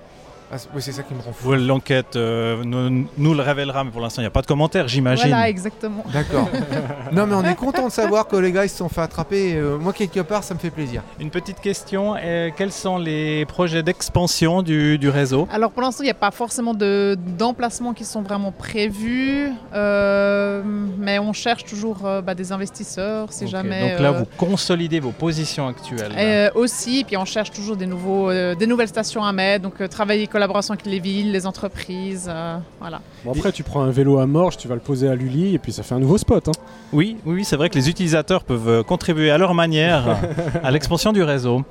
ah, 0.51 0.57
c'est 0.57 0.69
ouais, 0.73 0.81
c'est 0.81 0.91
ça 0.91 1.03
qui 1.03 1.13
me 1.13 1.21
rend 1.21 1.33
fou. 1.33 1.53
L'enquête 1.53 2.15
euh, 2.15 2.63
nous, 2.63 3.07
nous 3.17 3.33
le 3.33 3.41
révélera, 3.41 3.83
mais 3.83 3.91
pour 3.91 4.01
l'instant, 4.01 4.21
il 4.21 4.25
n'y 4.25 4.27
a 4.27 4.31
pas 4.31 4.41
de 4.41 4.47
commentaire, 4.47 4.87
j'imagine. 4.87 5.29
Voilà, 5.29 5.49
exactement. 5.49 6.03
D'accord. 6.13 6.47
non, 7.11 7.25
mais 7.25 7.35
on 7.35 7.43
est 7.43 7.55
content 7.55 7.87
de 7.87 7.91
savoir 7.91 8.27
que 8.27 8.35
les 8.35 8.51
gars 8.51 8.65
ils 8.65 8.69
se 8.69 8.77
sont 8.77 8.89
fait 8.89 9.01
attraper. 9.01 9.55
Euh, 9.55 9.77
moi, 9.77 9.93
quelque 9.93 10.19
part, 10.21 10.43
ça 10.43 10.53
me 10.53 10.59
fait 10.59 10.69
plaisir. 10.69 11.01
Une 11.19 11.29
petite 11.29 11.59
question, 11.59 12.15
euh, 12.21 12.49
quels 12.55 12.71
sont 12.71 12.97
les 12.97 13.45
projets 13.45 13.83
d'expansion 13.83 14.61
du, 14.61 14.97
du 14.97 15.09
réseau? 15.09 15.47
Alors 15.51 15.71
pour 15.71 15.81
l'instant, 15.81 16.03
il 16.03 16.07
n'y 16.07 16.11
a 16.11 16.15
pas 16.15 16.31
forcément 16.31 16.73
de- 16.73 17.17
d'emplacements 17.37 17.93
qui 17.93 18.05
sont 18.05 18.21
vraiment 18.21 18.51
prévus, 18.51 19.49
euh, 19.73 20.61
mais 20.97 21.19
on 21.19 21.33
cherche 21.33 21.63
toujours 21.65 22.05
euh, 22.05 22.21
bah, 22.21 22.35
des 22.35 22.51
investisseurs 22.51 23.31
si 23.31 23.47
jamais. 23.47 23.91
Donc 23.91 23.99
là, 23.99 24.09
euh, 24.09 24.19
vous 24.19 24.25
consolidez 24.37 24.99
vos 24.99 25.11
positions 25.11 25.67
actuelles. 25.67 26.11
Euh, 26.17 26.49
aussi, 26.55 27.03
puis 27.05 27.17
on 27.17 27.25
cherche 27.25 27.51
toujours 27.51 27.75
des, 27.75 27.85
nouveaux, 27.85 28.29
euh, 28.29 28.55
des 28.55 28.67
nouvelles 28.67 28.87
stations 28.87 29.23
à 29.23 29.31
mettre, 29.31 29.63
donc 29.63 29.81
euh, 29.81 29.87
travailler 29.87 30.27
collaboration 30.35 30.73
avec 30.73 30.85
les 30.85 30.99
villes, 30.99 31.31
les 31.31 31.47
entreprises, 31.47 32.27
euh, 32.29 32.57
voilà. 32.81 32.99
Bon, 33.23 33.31
après, 33.31 33.53
tu 33.53 33.63
prends 33.63 33.83
un 33.83 33.89
vélo 33.89 34.19
à 34.19 34.25
Morges, 34.25 34.57
tu 34.57 34.67
vas 34.67 34.75
le 34.75 34.81
poser 34.81 35.07
à 35.07 35.15
Lully, 35.15 35.55
et 35.55 35.59
puis 35.59 35.71
ça 35.71 35.81
fait 35.81 35.95
un 35.95 35.99
nouveau 35.99 36.17
spot. 36.17 36.49
Hein. 36.49 36.51
Oui, 36.91 37.15
oui, 37.25 37.35
oui, 37.35 37.45
c'est 37.45 37.55
vrai 37.55 37.69
que 37.69 37.75
les 37.75 37.89
utilisateurs 37.89 38.43
peuvent 38.43 38.67
euh, 38.67 38.83
contribuer 38.83 39.31
à 39.31 39.37
leur 39.37 39.53
manière 39.53 40.17
à 40.63 40.71
l'expansion 40.71 41.13
du 41.13 41.23
réseau. 41.23 41.63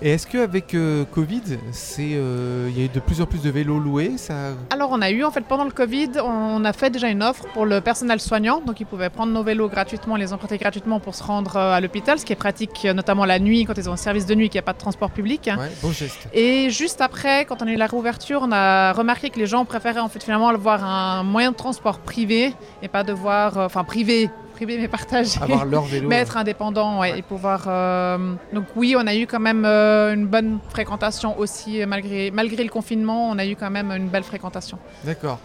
Et 0.00 0.10
est-ce 0.10 0.28
qu'avec 0.28 0.74
euh, 0.74 1.04
Covid, 1.04 1.42
c'est, 1.72 2.10
euh, 2.12 2.68
il 2.70 2.78
y 2.78 2.82
a 2.82 2.84
eu 2.84 2.88
de 2.88 3.00
plus 3.00 3.20
en 3.20 3.26
plus 3.26 3.42
de 3.42 3.50
vélos 3.50 3.80
loués 3.80 4.12
ça... 4.16 4.52
Alors 4.70 4.90
on 4.92 5.02
a 5.02 5.10
eu, 5.10 5.24
en 5.24 5.32
fait, 5.32 5.40
pendant 5.40 5.64
le 5.64 5.72
Covid, 5.72 6.10
on 6.22 6.64
a 6.64 6.72
fait 6.72 6.90
déjà 6.90 7.08
une 7.08 7.22
offre 7.22 7.46
pour 7.52 7.66
le 7.66 7.80
personnel 7.80 8.20
soignant, 8.20 8.60
donc 8.60 8.78
ils 8.78 8.86
pouvaient 8.86 9.10
prendre 9.10 9.32
nos 9.32 9.42
vélos 9.42 9.68
gratuitement, 9.68 10.14
les 10.14 10.32
emprunter 10.32 10.56
gratuitement 10.56 11.00
pour 11.00 11.16
se 11.16 11.24
rendre 11.24 11.56
euh, 11.56 11.72
à 11.72 11.80
l'hôpital, 11.80 12.18
ce 12.20 12.24
qui 12.24 12.32
est 12.32 12.36
pratique 12.36 12.84
euh, 12.84 12.92
notamment 12.92 13.24
la 13.24 13.40
nuit, 13.40 13.64
quand 13.64 13.76
ils 13.76 13.90
ont 13.90 13.94
un 13.94 13.96
service 13.96 14.24
de 14.24 14.36
nuit, 14.36 14.48
qu'il 14.48 14.58
n'y 14.58 14.60
a 14.60 14.66
pas 14.66 14.72
de 14.72 14.78
transport 14.78 15.10
public. 15.10 15.50
Ouais, 15.58 15.68
beau 15.82 15.90
geste. 15.90 16.28
Et 16.32 16.70
juste 16.70 17.00
après, 17.00 17.44
quand 17.44 17.60
on 17.62 17.66
a 17.66 17.72
eu 17.72 17.76
la 17.76 17.86
réouverture, 17.86 18.42
on 18.44 18.52
a 18.52 18.92
remarqué 18.92 19.30
que 19.30 19.38
les 19.40 19.46
gens 19.46 19.64
préféraient 19.64 19.98
en 19.98 20.08
fait 20.08 20.22
finalement 20.22 20.48
avoir 20.48 20.84
un 20.84 21.24
moyen 21.24 21.50
de 21.50 21.56
transport 21.56 21.98
privé 21.98 22.54
et 22.82 22.88
pas 22.88 23.02
devoir, 23.02 23.56
enfin 23.56 23.82
privé, 23.82 24.30
privé, 24.58 24.76
mais 24.80 24.88
partagé. 24.88 25.40
Avoir 25.40 25.64
leur 25.64 25.84
vélo. 25.84 26.08
Mais 26.10 26.16
être 26.16 26.36
indépendant 26.36 27.00
ouais, 27.00 27.12
Ouais. 27.12 27.18
et 27.20 27.22
pouvoir. 27.22 27.64
euh, 27.68 28.34
Donc 28.52 28.64
oui, 28.76 28.96
on 28.98 29.06
a 29.06 29.14
eu 29.14 29.26
quand 29.26 29.38
même 29.40 29.64
euh, 29.64 30.14
une 30.14 30.26
bonne 30.26 30.58
fréquentation 30.68 31.38
aussi, 31.38 31.80
euh, 31.80 31.86
malgré, 31.86 32.30
malgré 32.32 32.64
le 32.64 32.70
confinement, 32.70 33.30
on 33.30 33.38
a 33.38 33.46
eu 33.46 33.54
quand 33.56 33.70
même 33.70 33.90
une 33.92 34.08
belle 34.08 34.24
fréquentation. 34.24 34.78
D'accord. 35.04 35.38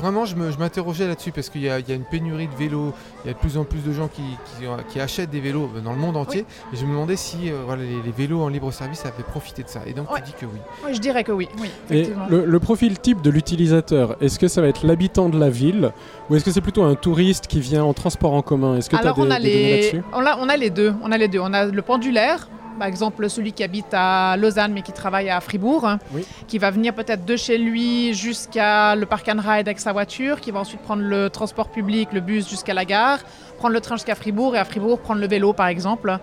Vraiment, 0.00 0.24
je 0.24 0.34
me- 0.34 0.50
je 0.50 0.58
m'interrogeais 0.58 1.06
là-dessus 1.06 1.30
parce 1.32 1.48
qu'il 1.48 1.62
y, 1.62 1.70
a 1.70 1.78
il 1.78 1.88
y 1.88 1.92
a 1.92 1.94
une 1.94 2.04
pénurie 2.04 2.48
de 2.48 2.54
vélos. 2.56 2.92
Il 3.24 3.28
y 3.28 3.30
a 3.30 3.34
de 3.34 3.38
plus 3.38 3.56
en 3.56 3.64
plus 3.64 3.80
de 3.84 3.92
gens 3.92 4.08
qui, 4.08 4.22
qui- 4.22 4.66
qui 4.92 5.00
achètent 5.00 5.30
des 5.30 5.40
vélos 5.40 5.70
dans 5.84 5.92
le 5.92 5.98
monde 5.98 6.16
entier. 6.16 6.44
Et 6.72 6.76
je 6.76 6.84
me 6.84 6.90
demandais 6.90 7.16
si 7.16 7.50
euh, 7.50 7.62
voilà, 7.64 7.82
les, 7.84 8.02
les 8.04 8.10
vélos 8.10 8.42
en 8.42 8.48
libre 8.48 8.70
service 8.72 9.06
avaient 9.06 9.22
profité 9.22 9.62
de 9.62 9.68
ça. 9.68 9.80
Et 9.86 9.92
donc, 9.92 10.10
Ouais. 10.12 10.18
tu 10.20 10.26
dis 10.26 10.34
que 10.40 10.46
oui. 10.46 10.58
Oui, 10.84 10.94
je 10.94 11.00
dirais 11.00 11.22
que 11.24 11.32
oui, 11.32 11.48
oui, 11.60 11.70
Et 11.90 12.10
le 12.28 12.58
profil 12.60 12.98
type 12.98 13.22
de 13.22 13.30
l'utilisateur, 13.30 14.16
est-ce 14.20 14.38
que 14.40 14.48
ça 14.48 14.60
va 14.60 14.66
être 14.68 14.84
l'habitant 14.84 15.28
de 15.28 15.38
la 15.38 15.50
ville 15.50 15.92
ou 16.30 16.36
est-ce 16.36 16.44
que 16.44 16.52
c'est 16.52 16.60
plutôt 16.60 16.84
un 16.84 16.94
touriste 16.94 17.48
qui 17.48 17.60
vient 17.60 17.82
en 17.84 17.92
transport 17.92 18.32
en 18.34 18.42
commun? 18.42 18.76
Est-ce 18.76 18.88
que 18.88 18.96
tu 18.96 19.06
as 19.06 19.12
des, 19.12 19.20
on, 19.20 19.30
a 19.30 19.38
des 19.40 19.44
les... 19.44 19.70
là-dessus? 19.76 20.02
on, 20.12 20.24
a, 20.24 20.38
on 20.38 20.48
a 20.48 20.56
les 20.56 20.70
deux. 20.70 20.94
On 21.02 21.10
a 21.10 21.18
les 21.18 21.26
deux. 21.28 21.40
On 21.40 21.52
a 21.52 21.64
le 21.66 21.82
pendulaire, 21.82 22.48
par 22.78 22.86
exemple 22.86 23.28
celui 23.28 23.52
qui 23.52 23.62
habite 23.64 23.92
à 23.92 24.36
Lausanne 24.36 24.72
mais 24.72 24.82
qui 24.82 24.92
travaille 24.92 25.28
à 25.28 25.40
Fribourg, 25.40 25.84
hein, 25.86 25.98
Oui. 26.14 26.24
qui 26.46 26.58
va 26.58 26.70
venir 26.70 26.94
peut-être 26.94 27.24
de 27.24 27.36
chez 27.36 27.58
lui 27.58 28.14
jusqu'à 28.14 28.94
le 28.94 29.06
park 29.06 29.28
and 29.28 29.40
ride 29.40 29.66
avec 29.68 29.80
sa 29.80 29.92
voiture, 29.92 30.40
qui 30.40 30.50
va 30.52 30.60
ensuite 30.60 30.80
prendre 30.82 31.02
le 31.02 31.28
transport 31.30 31.68
public, 31.68 32.10
le 32.12 32.20
bus 32.20 32.48
jusqu'à 32.48 32.74
la 32.74 32.84
gare, 32.84 33.18
prendre 33.58 33.74
le 33.74 33.80
train 33.80 33.96
jusqu'à 33.96 34.14
Fribourg 34.14 34.54
et 34.54 34.58
à 34.58 34.64
Fribourg 34.64 35.00
prendre 35.00 35.20
le 35.20 35.26
vélo 35.26 35.52
par 35.52 35.66
exemple. 35.66 36.16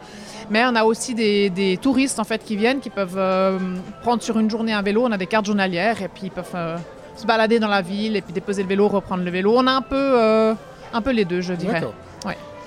Mais 0.50 0.64
on 0.66 0.76
a 0.76 0.86
aussi 0.86 1.14
des, 1.14 1.50
des 1.50 1.76
touristes 1.76 2.20
en 2.20 2.24
fait 2.24 2.42
qui 2.44 2.56
viennent, 2.56 2.80
qui 2.80 2.90
peuvent 2.90 3.18
euh, 3.18 3.60
prendre 4.02 4.24
sur 4.24 4.40
une 4.40 4.50
journée 4.50 4.72
un 4.72 4.82
vélo. 4.82 5.04
On 5.06 5.12
a 5.12 5.18
des 5.18 5.28
cartes 5.28 5.46
journalières 5.46 6.02
et 6.02 6.08
puis 6.08 6.24
ils 6.28 6.32
peuvent 6.32 6.46
euh, 6.56 6.78
se 7.18 7.26
balader 7.26 7.60
dans 7.60 7.68
la 7.68 7.82
ville 7.82 8.16
et 8.16 8.22
puis 8.22 8.34
déposer 8.34 8.64
le 8.64 8.70
vélo, 8.70 8.88
reprendre 8.88 9.24
le 9.24 9.32
vélo. 9.32 9.54
On 9.56 9.68
a 9.68 9.72
un 9.72 9.82
peu, 9.82 9.96
euh, 9.96 10.54
un 10.94 11.02
peu 11.02 11.12
les 11.12 11.26
deux, 11.26 11.42
je 11.42 11.54
dirais. 11.54 11.82
D'accord. 11.82 11.94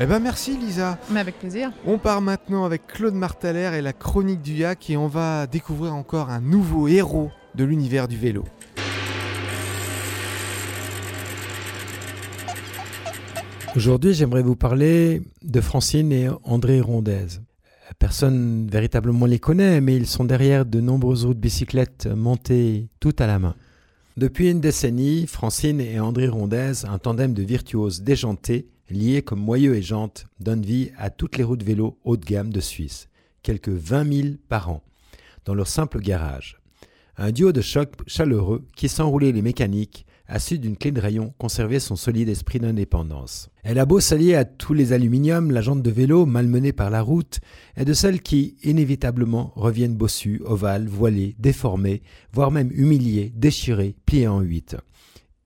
Eh 0.03 0.07
ben, 0.07 0.19
merci, 0.19 0.57
Lisa. 0.57 0.97
Mais 1.11 1.21
avec 1.21 1.39
plaisir. 1.39 1.73
On 1.85 1.99
part 1.99 2.23
maintenant 2.23 2.65
avec 2.65 2.87
Claude 2.87 3.13
Martaler 3.13 3.71
et 3.75 3.83
la 3.83 3.93
chronique 3.93 4.41
du 4.41 4.55
Yak 4.55 4.89
et 4.89 4.97
on 4.97 5.09
va 5.09 5.47
découvrir 5.47 5.95
encore 5.95 6.31
un 6.31 6.41
nouveau 6.41 6.89
héros 6.89 7.31
de 7.55 7.65
l'univers 7.65 8.09
du 8.09 8.17
vélo. 8.17 8.47
Aujourd'hui, 13.77 14.15
j'aimerais 14.15 14.43
vous 14.43 14.57
parler 14.57 15.21
de 15.43 15.61
Francine 15.61 16.13
et 16.13 16.29
André 16.45 16.81
Rondez. 16.81 17.27
Personne 17.99 18.69
véritablement 18.73 19.27
les 19.27 19.39
connaît, 19.39 19.83
mais 19.83 19.97
ils 19.97 20.07
sont 20.07 20.25
derrière 20.25 20.65
de 20.65 20.81
nombreuses 20.81 21.27
routes 21.27 21.39
bicyclettes 21.39 22.07
montées 22.07 22.89
tout 23.01 23.15
à 23.19 23.27
la 23.27 23.39
main. 23.39 23.55
Depuis 24.17 24.51
une 24.51 24.61
décennie, 24.61 25.29
Francine 25.29 25.81
et 25.81 26.01
André 26.01 26.27
Rondez, 26.27 26.85
un 26.85 26.99
tandem 26.99 27.33
de 27.33 27.45
virtuoses 27.45 28.03
déjantés, 28.03 28.67
liés 28.91 29.23
comme 29.23 29.39
moyeux 29.39 29.77
et 29.77 29.83
jantes, 29.83 30.27
donnent 30.41 30.65
vie 30.65 30.91
à 30.99 31.11
toutes 31.11 31.39
les 31.39 31.45
routes 31.45 31.63
vélo 31.63 31.97
haut 32.05 32.17
de 32.17 32.25
gamme 32.25 32.53
de 32.53 32.59
Suisse, 32.59 33.09
quelques 33.43 33.69
20 33.69 34.13
000 34.13 34.29
par 34.49 34.69
an, 34.69 34.83
dans 35.45 35.55
leur 35.55 35.69
simple 35.69 36.01
garage. 36.01 36.59
Un 37.17 37.31
duo 37.31 37.53
de 37.53 37.61
choc 37.61 37.93
chaleureux 38.09 38.67
qui, 38.75 38.89
sans 38.89 39.09
rouler 39.09 39.31
les 39.31 39.43
mécaniques, 39.43 40.07
a 40.31 40.39
su 40.39 40.59
d'une 40.59 40.77
clé 40.77 40.93
de 40.93 41.01
rayon 41.01 41.35
conserver 41.39 41.81
son 41.81 41.97
solide 41.97 42.29
esprit 42.29 42.61
d'indépendance. 42.61 43.51
Elle 43.65 43.81
a 43.81 43.85
beau 43.85 43.99
s'allier 43.99 44.37
à 44.37 44.45
tous 44.45 44.75
les 44.75 44.93
aluminiums, 44.93 45.51
la 45.51 45.61
jante 45.61 45.83
de 45.83 45.91
vélo, 45.91 46.25
malmenée 46.25 46.73
par 46.73 46.89
la 46.89 47.03
route, 47.03 47.41
est 47.77 47.85
de 47.85 47.93
celles 47.93 48.23
qui, 48.23 48.57
inévitablement, 48.63 49.53
reviennent 49.57 49.97
bossues, 49.97 50.41
ovales, 50.45 50.87
voilées, 50.87 51.35
déformées, 51.41 52.03
voire 52.33 52.53
même 52.53 52.71
humiliées, 52.73 53.33
déchirées, 53.35 53.97
pliées 54.07 54.29
en 54.29 54.41
huit. 54.41 54.77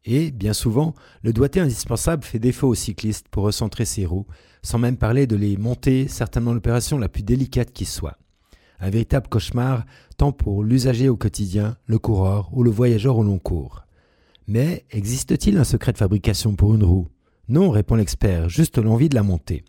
Et, 0.05 0.31
bien 0.31 0.53
souvent, 0.53 0.95
le 1.23 1.33
doigté 1.33 1.61
indispensable 1.61 2.23
fait 2.23 2.39
défaut 2.39 2.69
aux 2.69 2.75
cyclistes 2.75 3.29
pour 3.31 3.45
recentrer 3.45 3.87
ses 3.87 4.05
roues, 4.05 4.27
sans 4.63 4.79
même 4.79 4.99
parler 4.99 5.27
de 5.27 5.35
les 5.35 5.57
monter, 5.57 6.09
certainement 6.09 6.53
l'opération 6.53 6.99
la 6.99 7.09
plus 7.09 7.23
délicate 7.23 7.73
qui 7.73 7.87
soit. 7.87 8.19
Un 8.81 8.91
véritable 8.91 9.29
cauchemar, 9.29 9.87
tant 10.19 10.33
pour 10.33 10.63
l'usager 10.63 11.09
au 11.09 11.17
quotidien, 11.17 11.79
le 11.87 11.99
coureur 11.99 12.51
ou 12.53 12.63
le 12.63 12.71
voyageur 12.71 13.17
au 13.17 13.23
long 13.23 13.39
cours. 13.39 13.85
Mais 14.47 14.85
existe-t-il 14.91 15.57
un 15.57 15.65
secret 15.65 15.93
de 15.93 15.99
fabrication 15.99 16.55
pour 16.55 16.75
une 16.75 16.85
roue? 16.85 17.09
Non, 17.49 17.71
répond 17.71 17.95
l'expert, 17.95 18.49
juste 18.49 18.79
l'envie 18.79 19.09
de 19.09 19.15
la 19.15 19.23
monter. 19.23 19.65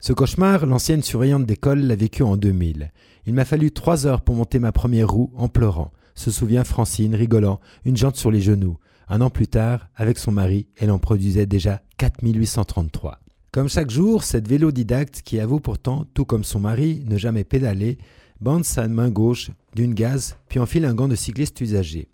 Ce 0.00 0.12
cauchemar, 0.12 0.66
l'ancienne 0.66 1.02
surveillante 1.02 1.46
d'école 1.46 1.80
l'a 1.80 1.96
vécu 1.96 2.22
en 2.22 2.36
2000. 2.36 2.92
Il 3.26 3.34
m'a 3.34 3.46
fallu 3.46 3.70
trois 3.70 4.06
heures 4.06 4.20
pour 4.20 4.34
monter 4.34 4.58
ma 4.58 4.72
première 4.72 5.08
roue 5.08 5.32
en 5.34 5.48
pleurant, 5.48 5.92
se 6.14 6.30
souvient 6.30 6.64
Francine, 6.64 7.14
rigolant, 7.14 7.60
une 7.84 7.96
jante 7.96 8.16
sur 8.16 8.30
les 8.30 8.40
genoux. 8.40 8.76
Un 9.08 9.20
an 9.20 9.30
plus 9.30 9.48
tard, 9.48 9.88
avec 9.96 10.18
son 10.18 10.32
mari, 10.32 10.66
elle 10.76 10.90
en 10.90 10.98
produisait 10.98 11.46
déjà 11.46 11.80
4833. 11.98 13.20
Comme 13.52 13.68
chaque 13.68 13.90
jour, 13.90 14.24
cette 14.24 14.48
vélodidacte, 14.48 15.22
qui 15.22 15.40
avoue 15.40 15.60
pourtant, 15.60 16.04
tout 16.12 16.24
comme 16.24 16.44
son 16.44 16.60
mari, 16.60 17.04
ne 17.06 17.16
jamais 17.16 17.44
pédaler, 17.44 17.98
bande 18.40 18.64
sa 18.64 18.88
main 18.88 19.10
gauche 19.10 19.50
d'une 19.74 19.94
gaze, 19.94 20.36
puis 20.48 20.58
enfile 20.58 20.84
un 20.84 20.94
gant 20.94 21.08
de 21.08 21.14
cycliste 21.14 21.60
usagé. 21.60 22.08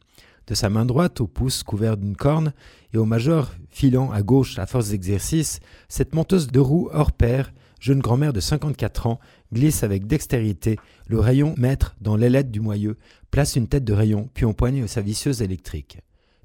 De 0.47 0.55
sa 0.55 0.71
main 0.71 0.85
droite 0.85 1.21
au 1.21 1.27
pouce 1.27 1.63
couvert 1.63 1.97
d'une 1.97 2.17
corne 2.17 2.53
et 2.93 2.99
au 2.99 3.05
majeur 3.05 3.55
filant 3.69 4.11
à 4.11 4.23
gauche 4.23 4.59
à 4.59 4.67
force 4.67 4.91
d'exercice, 4.91 5.61
cette 5.89 6.15
monteuse 6.15 6.49
de 6.49 6.61
roues 6.61 6.89
hors 6.93 7.13
pair, 7.13 7.53
jeune 7.81 8.01
grand-mère 8.01 8.33
de 8.33 8.41
54 8.41 9.07
ans, 9.07 9.21
glisse 9.53 9.83
avec 9.83 10.07
dextérité 10.07 10.79
le 11.07 11.21
rayon 11.21 11.55
mètre 11.57 11.97
dans 12.01 12.17
l'ailette 12.17 12.51
du 12.51 12.61
moyeu, 12.61 12.97
place 13.31 13.57
une 13.57 13.69
tête 13.69 13.85
de 13.85 13.93
rayon, 13.93 14.29
puis 14.35 14.45
empoigne 14.45 14.87
sa 14.87 15.01
visseuse 15.01 15.43
électrique. 15.43 15.99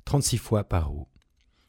36 0.06 0.38
fois 0.38 0.64
par 0.64 0.90
roue. 0.90 1.08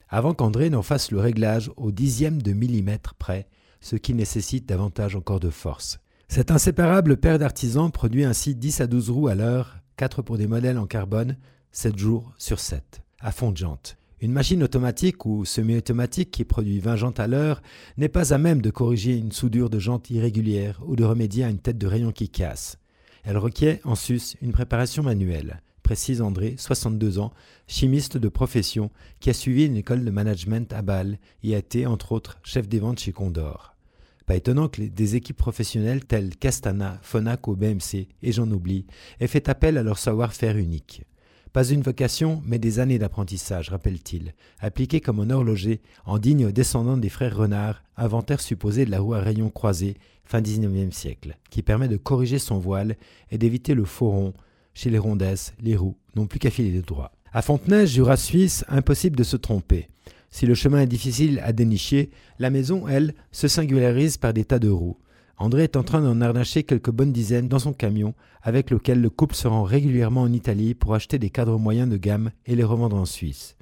Avant 0.09 0.35
qu'André 0.35 0.71
n'en 0.71 0.83
fasse 0.83 1.11
le 1.11 1.19
réglage 1.19 1.71
au 1.77 1.91
dixième 1.91 2.41
de 2.41 2.53
millimètre 2.53 3.15
près, 3.15 3.49
ce 3.81 3.97
qui 3.97 4.15
nécessite 4.15 4.67
davantage 4.67 5.17
encore 5.17 5.41
de 5.41 5.51
force. 5.51 5.99
Cet 6.29 6.51
inséparable 6.51 7.17
paire 7.17 7.39
d'artisans 7.39 7.91
produit 7.91 8.25
ainsi 8.25 8.55
10 8.55 8.81
à 8.81 8.87
12 8.87 9.11
roues 9.11 9.29
à 9.29 9.35
l'heure, 9.35 9.79
4 9.97 10.23
pour 10.23 10.39
des 10.39 10.47
modèles 10.47 10.79
en 10.79 10.87
carbone, 10.87 11.37
7 11.77 11.99
jours 11.99 12.33
sur 12.39 12.59
7, 12.59 13.03
à 13.21 13.33
fond 13.33 13.53
de 13.53 13.59
jante. 13.59 13.99
Une 14.23 14.33
machine 14.33 14.63
automatique 14.63 15.27
ou 15.27 15.45
semi-automatique 15.45 16.31
qui 16.31 16.47
produit 16.47 16.81
20 16.81 16.97
jantes 16.97 17.21
à 17.21 17.27
l'heure 17.27 17.61
n'est 17.99 18.09
pas 18.09 18.33
à 18.33 18.39
même 18.39 18.63
de 18.63 18.71
corriger 18.71 19.15
une 19.15 19.31
soudure 19.31 19.69
de 19.69 19.79
jante 19.79 20.09
irrégulière 20.09 20.81
ou 20.87 20.97
de 20.97 21.05
remédier 21.05 21.45
à 21.45 21.51
une 21.51 21.59
tête 21.59 21.77
de 21.77 21.87
rayon 21.87 22.13
qui 22.13 22.31
casse. 22.31 22.79
Elle 23.25 23.37
requiert 23.37 23.79
en 23.85 23.95
sus 23.95 24.39
une 24.41 24.53
préparation 24.53 25.03
manuelle, 25.03 25.61
précise 25.83 26.23
André, 26.23 26.55
62 26.57 27.19
ans, 27.19 27.35
chimiste 27.67 28.17
de 28.17 28.31
profession, 28.31 28.91
qui 29.21 29.29
a 29.29 29.35
suivi 29.35 29.67
une 29.67 29.77
école 29.77 30.03
de 30.03 30.11
management 30.11 30.73
à 30.73 30.81
Bâle 30.81 31.19
et 31.43 31.55
a 31.55 31.59
été, 31.59 31.85
entre 31.85 32.13
autres, 32.13 32.39
chef 32.43 32.71
des 32.71 32.79
ventes 32.79 33.01
chez 33.01 33.13
Condor. 33.13 33.77
Pas 34.25 34.37
étonnant 34.37 34.69
que 34.69 34.81
des 34.81 35.15
équipes 35.15 35.37
professionnelles 35.37 36.07
telles 36.07 36.37
Castana, 36.37 36.99
Fonac 37.03 37.47
ou 37.49 37.55
BMC, 37.55 38.09
et 38.23 38.33
j'en 38.33 38.51
oublie, 38.51 38.87
aient 39.21 39.27
fait 39.27 39.51
appel 39.51 39.77
à 39.77 39.83
leur 39.83 39.99
savoir-faire 39.99 40.57
unique. 40.57 41.05
Pas 41.53 41.69
une 41.69 41.83
vocation, 41.83 42.43
mais 42.45 42.59
des 42.59 42.81
années 42.81 42.99
d'apprentissage, 42.99 43.71
rappelle-t-il, 43.71 44.35
appliquées 44.61 45.01
comme 45.01 45.21
un 45.21 45.31
horloger 45.31 45.81
en 46.05 46.19
digne 46.19 46.53
descendant 46.53 46.97
des 46.97 47.09
frères 47.09 47.37
Renard, 47.37 47.83
inventaire 47.97 48.41
supposé 48.41 48.85
de 48.85 48.91
la 48.91 49.01
roue 49.01 49.15
à 49.15 49.21
rayon 49.21 49.51
croisé 49.51 49.97
fin 50.25 50.41
19e 50.41 50.91
siècle, 50.91 51.37
qui 51.51 51.63
permet 51.63 51.89
de 51.89 51.97
corriger 51.97 52.39
son 52.39 52.59
voile 52.59 52.97
et 53.31 53.39
d'éviter 53.39 53.75
le 53.75 53.85
faux 53.85 54.11
rond. 54.11 54.35
Chez 54.75 54.91
les 54.91 54.99
rondesses, 54.99 55.55
les 55.61 55.77
roues 55.77 55.97
n'ont 56.15 56.27
plus 56.27 56.39
qu'à 56.39 56.51
filer 56.51 56.73
de 56.73 56.85
droit. 56.85 57.13
À 57.33 57.43
Fontenay, 57.43 57.87
Jura 57.87 58.17
suisse, 58.17 58.65
impossible 58.69 59.17
de 59.17 59.25
se 59.25 59.37
tromper. 59.37 59.89
Si 60.31 60.45
le 60.45 60.55
chemin 60.55 60.81
est 60.81 60.87
difficile 60.87 61.41
à 61.45 61.53
dénicher, 61.53 62.11
la 62.39 62.51
maison, 62.51 62.87
elle, 62.89 63.15
se 63.33 63.49
singularise 63.49 64.19
par 64.19 64.35
des 64.35 64.45
tas 64.45 64.59
de 64.59 64.69
roues. 64.69 64.99
André 65.39 65.65
est 65.65 65.77
en 65.77 65.83
train 65.83 66.01
d'en 66.01 66.21
harnacher 66.23 66.63
quelques 66.63 66.91
bonnes 66.91 67.13
dizaines 67.13 67.49
dans 67.49 67.59
son 67.59 67.75
camion, 67.75 68.15
avec 68.43 68.71
lequel 68.71 69.03
le 69.03 69.11
couple 69.11 69.35
se 69.35 69.47
rend 69.47 69.65
régulièrement 69.65 70.23
en 70.23 70.33
Italie 70.33 70.75
pour 70.75 70.95
acheter 70.95 71.19
des 71.19 71.29
cadres 71.29 71.59
moyens 71.59 71.91
de 71.91 71.99
gamme 71.99 72.31
et 72.47 72.57
les 72.57 72.65
revendre 72.65 72.97
en 72.97 73.05
Suisse. 73.05 73.57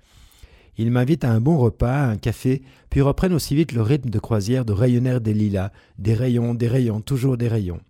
Il 0.76 0.90
m'invite 0.90 1.24
à 1.24 1.32
un 1.32 1.40
bon 1.40 1.56
repas, 1.58 2.04
à 2.04 2.08
un 2.08 2.16
café, 2.16 2.62
puis 2.90 3.00
reprennent 3.00 3.32
aussi 3.32 3.54
vite 3.54 3.72
le 3.72 3.82
rythme 3.82 4.10
de 4.10 4.18
croisière 4.18 4.64
de 4.64 4.72
rayonnaire 4.72 5.20
des 5.20 5.34
lilas, 5.34 5.72
des 5.98 6.14
rayons, 6.14 6.54
des 6.54 6.68
rayons, 6.68 7.00
toujours 7.00 7.36
des 7.36 7.48
rayons. 7.48 7.80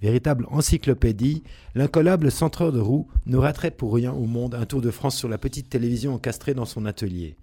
Véritable 0.00 0.46
encyclopédie, 0.50 1.44
l'incollable 1.76 2.32
centreur 2.32 2.72
de 2.72 2.80
roues 2.80 3.08
ne 3.26 3.36
raterait 3.36 3.70
pour 3.70 3.94
rien 3.94 4.12
au 4.12 4.26
monde 4.26 4.56
un 4.56 4.66
tour 4.66 4.80
de 4.80 4.90
France 4.90 5.16
sur 5.16 5.28
la 5.28 5.38
petite 5.38 5.68
télévision 5.68 6.14
encastrée 6.14 6.54
dans 6.54 6.64
son 6.64 6.86
atelier. 6.86 7.36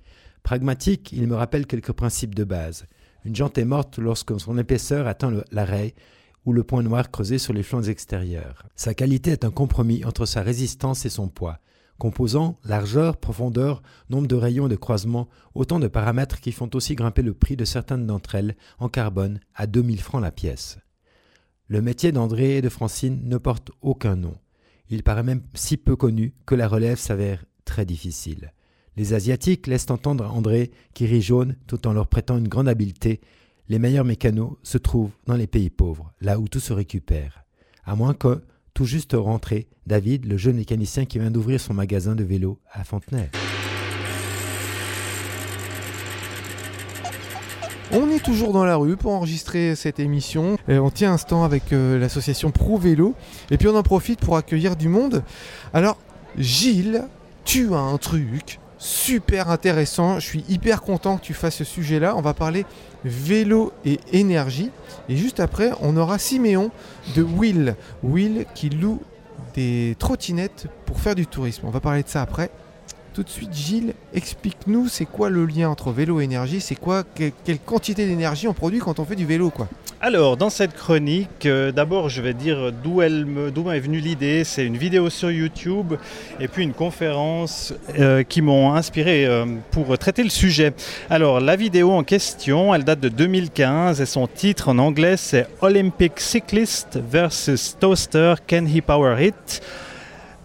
Pragmatique, 0.44 1.12
il 1.13 1.27
me 1.27 1.36
rappelle 1.36 1.68
quelques 1.68 1.94
principes 1.94 2.36
de 2.36 2.44
base. 2.44 2.86
Une 3.25 3.35
jante 3.35 3.57
est 3.57 3.65
morte 3.65 3.97
lorsque 3.97 4.39
son 4.39 4.57
épaisseur 4.57 5.07
atteint 5.07 5.43
l'arrêt 5.51 5.93
ou 6.45 6.53
le 6.53 6.63
point 6.63 6.83
noir 6.83 7.11
creusé 7.11 7.38
sur 7.38 7.53
les 7.53 7.63
flancs 7.63 7.83
extérieurs. 7.83 8.65
Sa 8.75 8.93
qualité 8.93 9.31
est 9.31 9.43
un 9.43 9.51
compromis 9.51 10.05
entre 10.05 10.25
sa 10.25 10.41
résistance 10.41 11.05
et 11.05 11.09
son 11.09 11.27
poids. 11.27 11.59
Composant, 11.97 12.57
largeur, 12.63 13.17
profondeur, 13.17 13.83
nombre 14.09 14.27
de 14.27 14.35
rayons 14.35 14.69
de 14.69 14.77
croisements, 14.77 15.27
autant 15.53 15.79
de 15.79 15.88
paramètres 15.88 16.39
qui 16.39 16.53
font 16.53 16.69
aussi 16.73 16.95
grimper 16.95 17.21
le 17.21 17.33
prix 17.33 17.57
de 17.57 17.65
certaines 17.65 18.07
d'entre 18.07 18.35
elles 18.35 18.55
en 18.79 18.88
carbone 18.88 19.41
à 19.53 19.67
2000 19.67 20.01
francs 20.01 20.21
la 20.21 20.31
pièce. 20.31 20.79
Le 21.67 21.81
métier 21.81 22.13
d'André 22.13 22.57
et 22.57 22.61
de 22.61 22.69
Francine 22.69 23.21
ne 23.25 23.38
porte 23.38 23.71
aucun 23.81 24.15
nom. 24.15 24.35
Il 24.89 25.03
paraît 25.03 25.23
même 25.23 25.43
si 25.53 25.75
peu 25.75 25.95
connu 25.95 26.33
que 26.45 26.55
la 26.55 26.69
relève 26.69 26.97
s'avère 26.97 27.43
très 27.65 27.85
difficile. 27.85 28.53
Les 28.98 29.13
Asiatiques 29.13 29.67
laissent 29.67 29.89
entendre 29.89 30.29
André, 30.34 30.72
qui 30.93 31.05
rit 31.05 31.22
jaune 31.22 31.55
tout 31.67 31.88
en 31.88 31.93
leur 31.93 32.08
prêtant 32.08 32.38
une 32.38 32.48
grande 32.48 32.67
habileté, 32.67 33.22
les 33.69 33.79
meilleurs 33.79 34.05
mécanos 34.05 34.53
se 34.63 34.77
trouvent 34.77 35.12
dans 35.27 35.36
les 35.36 35.48
pays 35.48 35.69
pauvres, 35.69 36.12
là 36.22 36.39
où 36.39 36.48
tout 36.48 36.60
se 36.60 36.74
récupère. 36.74 37.46
À 37.86 37.96
moins 37.96 38.13
que, 38.13 38.41
tout 38.74 38.86
juste 38.86 39.13
rentré, 39.13 39.67
David, 39.86 40.25
le 40.25 40.38
jeune 40.38 40.58
mécanicien 40.58 41.05
qui 41.05 41.19
vient 41.19 41.31
d'ouvrir 41.31 41.60
son 41.60 41.74
magasin 41.74 42.15
de 42.15 42.24
vélo 42.24 42.60
à 42.72 42.84
Fontenay. 42.84 43.29
On 47.91 48.10
est 48.12 48.24
toujours 48.24 48.53
dans 48.53 48.65
la 48.65 48.75
rue 48.75 48.98
pour 48.98 49.12
enregistrer 49.12 49.75
cette 49.75 50.00
émission. 50.00 50.58
Et 50.67 50.77
on 50.77 50.91
tient 50.91 51.13
un 51.13 51.17
stand 51.17 51.43
avec 51.43 51.74
euh, 51.74 51.98
l'association 51.98 52.51
Pro 52.51 52.77
Vélo. 52.77 53.15
Et 53.50 53.58
puis 53.58 53.67
on 53.67 53.75
en 53.75 53.81
profite 53.81 54.19
pour 54.19 54.38
accueillir 54.38 54.75
du 54.75 54.89
monde. 54.89 55.24
Alors, 55.74 55.98
Gilles, 56.38 57.05
tu 57.46 57.74
as 57.74 57.79
un 57.79 57.98
truc 57.98 58.60
super 58.79 59.50
intéressant. 59.50 60.19
Je 60.19 60.25
suis 60.25 60.45
hyper 60.50 60.81
content 60.81 61.17
que 61.17 61.24
tu 61.24 61.33
fasses 61.33 61.57
ce 61.57 61.63
sujet-là. 61.63 62.15
On 62.15 62.21
va 62.21 62.33
parler 62.33 62.65
vélo 63.05 63.71
et 63.86 64.00
énergie. 64.12 64.71
Et 65.07 65.15
juste 65.15 65.39
après, 65.39 65.71
on 65.81 65.95
aura 65.98 66.17
Siméon 66.17 66.71
de 67.15 67.21
Will. 67.21 67.75
Will 68.01 68.45
qui 68.55 68.69
loue 68.69 69.01
des 69.53 69.95
trottinettes 70.00 70.67
pour 70.86 71.00
faire 71.00 71.15
du 71.15 71.27
tourisme. 71.27 71.67
On 71.67 71.69
va 71.69 71.79
parler 71.79 72.03
de 72.03 72.09
ça 72.09 72.21
après. 72.21 72.50
Tout 73.13 73.24
de 73.24 73.30
suite, 73.30 73.54
Gilles, 73.54 73.94
explique-nous 74.13 74.88
c'est 74.88 75.06
quoi 75.06 75.30
le 75.30 75.46
lien 75.46 75.68
entre 75.70 75.92
vélo 75.92 76.22
et 76.22 76.24
énergie, 76.24 76.62
c'est 76.62 76.75
quoi, 76.75 77.04
que- 77.04 77.32
quelle 77.44 77.60
quantité 77.60 78.06
d'énergie 78.06 78.48
on 78.48 78.54
produit 78.54 78.80
quand 78.80 79.00
on 79.00 79.04
fait 79.06 79.16
du 79.16 79.25
vélo 79.25 79.50
quoi? 79.50 79.68
Alors, 80.00 80.38
dans 80.38 80.50
cette 80.50 80.74
chronique, 80.74 81.46
euh, 81.46 81.74
d'abord, 81.74 82.08
je 82.08 82.22
vais 82.22 82.34
dire 82.34 82.72
d'où 82.72 83.01
m'est 83.01 83.80
venue 83.80 84.00
l'idée. 84.00 84.46
C'est 84.46 84.66
une 84.66 84.78
vidéo 84.78 85.10
sur 85.10 85.30
YouTube 85.32 85.96
et 86.39 86.48
puis 86.48 86.63
une 86.63 86.72
conférence 86.74 87.74
euh, 88.00 88.24
qui 88.24 88.42
m'ont 88.42 88.74
inspiré 88.74 89.25
euh, 89.25 89.46
pour 89.72 89.98
traiter 89.98 90.24
le 90.24 90.30
sujet. 90.30 90.72
Alors, 91.10 91.42
la 91.42 91.58
vidéo 91.58 91.92
en 91.92 92.04
question, 92.04 92.74
elle 92.74 92.86
date 92.86 93.01
de 93.01 93.10
2015 93.10 94.00
et 94.00 94.06
son 94.06 94.28
titre 94.28 94.70
en 94.70 94.78
anglais, 94.78 95.18
c'est 95.18 95.48
Olympic 95.62 96.20
Cyclist 96.22 96.98
versus 97.12 97.75
Toaster, 97.78 98.36
Can 98.48 98.68
he 98.74 98.82
power 98.82 99.22
it? 99.22 99.62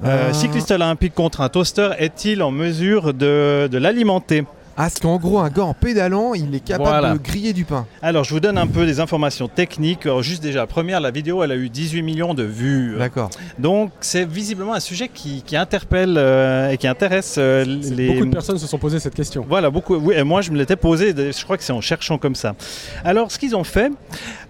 Euh, 0.04 0.28
Ah. 0.30 0.32
Cycliste 0.32 0.70
olympique 0.72 1.14
contre 1.14 1.40
un 1.40 1.48
toaster, 1.48 1.90
est-il 1.98 2.42
en 2.42 2.50
mesure 2.50 3.14
de, 3.14 3.68
de 3.70 3.78
l'alimenter? 3.78 4.44
Ah, 4.76 4.82
parce 4.82 4.98
qu'en 4.98 5.18
gros, 5.18 5.38
un 5.38 5.50
gars 5.50 5.62
en 5.64 5.72
pédalant, 5.74 6.34
il 6.34 6.52
est 6.54 6.58
capable 6.58 6.88
Voilà. 6.88 7.12
de 7.14 7.18
griller 7.18 7.52
du 7.52 7.64
pain. 7.64 7.86
Alors, 8.02 8.24
je 8.24 8.34
vous 8.34 8.40
donne 8.40 8.58
un 8.58 8.66
peu 8.66 8.86
des 8.86 8.98
informations 8.98 9.46
techniques. 9.46 10.04
Alors, 10.04 10.22
juste 10.22 10.42
déjà, 10.42 10.66
première, 10.66 11.00
la 11.00 11.12
vidéo, 11.12 11.44
elle 11.44 11.52
a 11.52 11.56
eu 11.56 11.68
18 11.68 12.02
millions 12.02 12.34
de 12.34 12.42
vues. 12.42 12.96
D'accord. 12.98 13.30
Donc, 13.58 13.92
c'est 14.00 14.28
visiblement 14.28 14.74
un 14.74 14.80
sujet 14.80 15.08
qui, 15.08 15.42
qui 15.42 15.56
interpelle 15.56 16.16
euh, 16.18 16.70
et 16.70 16.76
qui 16.76 16.88
intéresse 16.88 17.36
euh, 17.38 17.64
les. 17.64 18.14
Beaucoup 18.14 18.26
de 18.26 18.32
personnes 18.32 18.58
se 18.58 18.66
sont 18.66 18.78
posé 18.78 18.98
cette 18.98 19.14
question. 19.14 19.46
Voilà, 19.48 19.70
beaucoup. 19.70 19.94
Oui, 19.94 20.14
et 20.16 20.24
moi, 20.24 20.40
je 20.42 20.50
me 20.50 20.56
l'étais 20.58 20.74
posé. 20.76 21.14
Je 21.16 21.44
crois 21.44 21.56
que 21.56 21.62
c'est 21.62 21.72
en 21.72 21.80
cherchant 21.80 22.18
comme 22.18 22.34
ça. 22.34 22.56
Alors, 23.04 23.30
ce 23.30 23.38
qu'ils 23.38 23.54
ont 23.54 23.62
fait, 23.64 23.92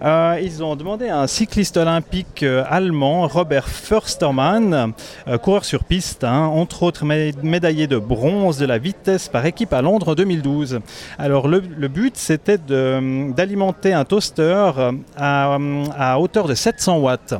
euh, 0.03 0.39
ils 0.41 0.63
ont 0.63 0.75
demandé 0.75 1.07
à 1.07 1.19
un 1.19 1.27
cycliste 1.27 1.77
olympique 1.77 2.41
euh, 2.41 2.63
allemand, 2.67 3.27
Robert 3.27 3.67
Förstermann, 3.69 4.93
euh, 5.27 5.37
coureur 5.37 5.65
sur 5.65 5.83
piste, 5.83 6.23
hein, 6.23 6.45
entre 6.45 6.81
autres 6.81 7.05
mé- 7.05 7.33
médaillé 7.43 7.85
de 7.85 7.97
bronze 7.97 8.57
de 8.57 8.65
la 8.65 8.79
vitesse 8.79 9.27
par 9.27 9.45
équipe 9.45 9.71
à 9.71 9.83
Londres 9.83 10.14
en 10.15 10.23
2012. 10.23 10.79
Alors, 11.17 11.47
le, 11.47 11.59
but, 11.87 12.15
c'était 12.15 12.57
d'alimenter 12.57 13.93
un 13.93 14.05
toaster 14.05 14.71
euh, 14.77 14.91
à 15.17 16.19
hauteur 16.19 16.47
de 16.47 16.55
700 16.55 16.97
watts. 16.99 17.35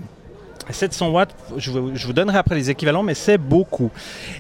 700 0.74 1.10
watts, 1.12 1.36
je 1.58 1.72
vous, 1.72 1.92
je 1.96 2.08
vous 2.08 2.14
donnerai 2.14 2.38
après 2.38 2.56
les 2.56 2.70
équivalents, 2.70 3.04
mais 3.04 3.14
c'est 3.14 3.38
beaucoup. 3.38 3.92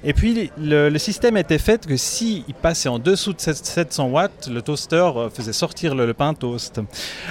Et 0.03 0.13
puis 0.13 0.51
le, 0.60 0.89
le 0.89 1.00
système 1.00 1.38
était 1.38 1.58
fait 1.58 1.86
que 1.86 1.98
s'il 1.98 2.44
passait 2.62 2.89
en 2.89 3.00
dessous 3.00 3.34
de 3.34 3.38
7- 3.39 3.53
700 3.63 4.08
watts, 4.10 4.50
le 4.51 4.62
toaster 4.62 4.96
euh, 5.15 5.29
faisait 5.29 5.53
sortir 5.53 5.96
le, 5.96 6.05
le 6.05 6.13
pain 6.13 6.34
toast. 6.34 6.82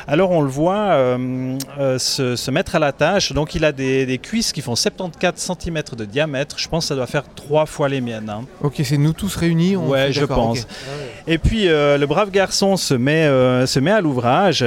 Alors 0.07 0.31
on 0.31 0.41
le 0.43 0.49
voit 0.49 0.75
euh, 0.93 1.59
euh, 1.79 1.99
se, 1.99 2.37
se 2.37 2.51
mettre 2.51 2.75
à 2.77 2.79
la 2.79 2.93
tâche. 2.93 3.33
Donc 3.33 3.55
il 3.55 3.65
a 3.65 3.73
des, 3.73 4.07
des 4.07 4.19
cuisses 4.19 4.53
qui 4.53 4.61
font 4.63 4.77
74 4.77 5.35
cm 5.61 5.83
de 5.97 6.05
diamètre. 6.05 6.57
Je 6.59 6.69
pense 6.69 6.85
que 6.85 6.89
ça 6.89 6.95
doit 6.95 7.07
faire 7.07 7.25
trois 7.35 7.67
fois 7.67 7.89
les 7.89 8.01
miennes. 8.01 8.31
hein. 8.31 8.45
Ok, 8.63 8.81
c'est 8.85 8.97
nous 8.99 9.13
tous 9.13 9.35
réunis. 9.37 9.77
on- 9.77 9.89
Ouais, 9.89 10.13
je 10.13 10.25
pense. 10.25 10.61
ok. 10.61 10.67
Et 11.27 11.39
puis 11.39 11.69
euh, 11.69 11.97
le 11.97 12.07
brave 12.07 12.31
garçon 12.31 12.77
se 12.77 12.93
met, 12.93 13.25
euh, 13.25 13.67
se 13.67 13.81
met 13.81 13.91
à 13.91 14.03
l'ouvrage. 14.03 14.65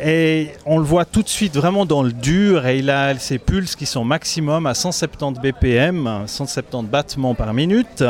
Et 0.00 0.48
on 0.66 0.78
le 0.78 0.84
voit 0.84 1.06
tout 1.06 1.22
de 1.22 1.28
suite 1.28 1.54
vraiment 1.56 1.86
dans 1.86 2.02
le 2.02 2.12
dur. 2.12 2.66
Et 2.66 2.78
il 2.78 2.90
a 2.90 3.18
ses 3.18 3.38
pulses 3.38 3.74
qui 3.74 3.86
sont 3.86 4.04
maximum 4.04 4.66
à 4.66 4.74
170 4.74 5.40
BPM, 5.40 6.24
170 6.26 6.88
battements 6.88 7.34
par 7.34 7.54
minute. 7.54 8.04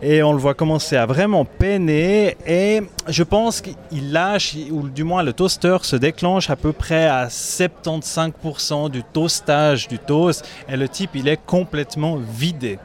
Et 0.00 0.22
on 0.22 0.32
le 0.32 0.38
voit 0.38 0.54
commencer 0.54 0.96
à 0.96 1.06
vraiment 1.06 1.44
peiner. 1.44 2.36
Et 2.46 2.82
je 3.08 3.22
pense 3.24 3.62
qu'il 3.62 4.12
lâche 4.12 4.54
ou 4.70 4.88
du 4.88 5.02
moins 5.02 5.24
le 5.24 5.32
toaster 5.32 5.78
se 5.82 5.96
déclenche 5.96 6.50
à 6.50 6.56
peu 6.56 6.72
près 6.72 7.06
à 7.06 7.26
75% 7.26 8.90
du 8.90 9.02
toastage 9.02 9.88
du 9.88 9.98
toast. 9.98 10.48
Et 10.68 10.76
le 10.76 10.88
type 10.88 11.10
il 11.14 11.26
est 11.26 11.40
complètement 11.44 12.16
vidé. 12.16 12.78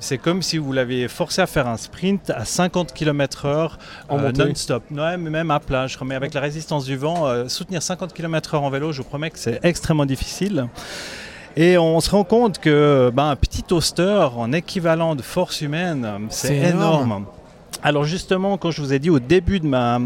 C'est 0.00 0.18
comme 0.18 0.40
si 0.42 0.56
vous 0.58 0.72
l'avez 0.72 1.06
forcé 1.08 1.42
à 1.42 1.46
faire 1.46 1.68
un 1.68 1.76
sprint 1.76 2.30
à 2.30 2.44
50 2.46 2.92
km/h 2.94 3.72
En 4.08 4.18
euh, 4.18 4.32
non-stop. 4.32 4.82
Ouais, 4.90 5.16
même 5.18 5.50
à 5.50 5.60
plat. 5.60 5.86
Je 5.86 5.98
remets 5.98 6.14
avec 6.14 6.32
la 6.34 6.40
résistance 6.40 6.84
du 6.86 6.96
vent, 6.96 7.26
euh, 7.28 7.48
soutenir 7.48 7.82
50 7.82 8.12
km/h 8.14 8.56
en 8.58 8.70
vélo, 8.70 8.92
je 8.92 8.98
vous 9.02 9.08
promets 9.08 9.30
que 9.30 9.38
c'est 9.38 9.60
extrêmement 9.62 10.06
difficile. 10.06 10.66
Et 11.56 11.76
on 11.78 12.00
se 12.00 12.10
rend 12.10 12.24
compte 12.24 12.58
que 12.60 13.10
ben, 13.12 13.28
un 13.30 13.36
petit 13.36 13.62
toaster 13.62 14.28
en 14.36 14.52
équivalent 14.52 15.14
de 15.16 15.22
force 15.22 15.60
humaine, 15.60 16.08
c'est 16.30 16.46
C'est 16.48 16.56
énorme. 16.70 17.04
énorme. 17.06 17.26
Alors 17.82 18.04
justement, 18.04 18.58
quand 18.58 18.70
je 18.70 18.82
vous 18.82 18.92
ai 18.92 18.98
dit 18.98 19.08
au 19.08 19.20
début 19.20 19.58
de 19.58 19.66
ma, 19.66 20.00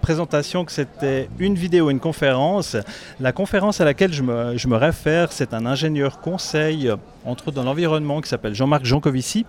présentation 0.00 0.66
que 0.66 0.72
c'était 0.72 1.28
une 1.38 1.54
vidéo, 1.54 1.88
une 1.88 2.00
conférence, 2.00 2.76
la 3.20 3.32
conférence 3.32 3.80
à 3.80 3.86
laquelle 3.86 4.12
je 4.12 4.22
me, 4.22 4.76
réfère, 4.76 5.32
c'est 5.32 5.54
un 5.54 5.64
ingénieur 5.64 6.20
conseil, 6.20 6.92
entre 7.24 7.48
autres 7.48 7.56
dans 7.56 7.64
l'environnement, 7.64 8.20
qui 8.20 8.28
s'appelle 8.28 8.54
Jean-Marc 8.54 8.84
Jancovici, 8.84 9.46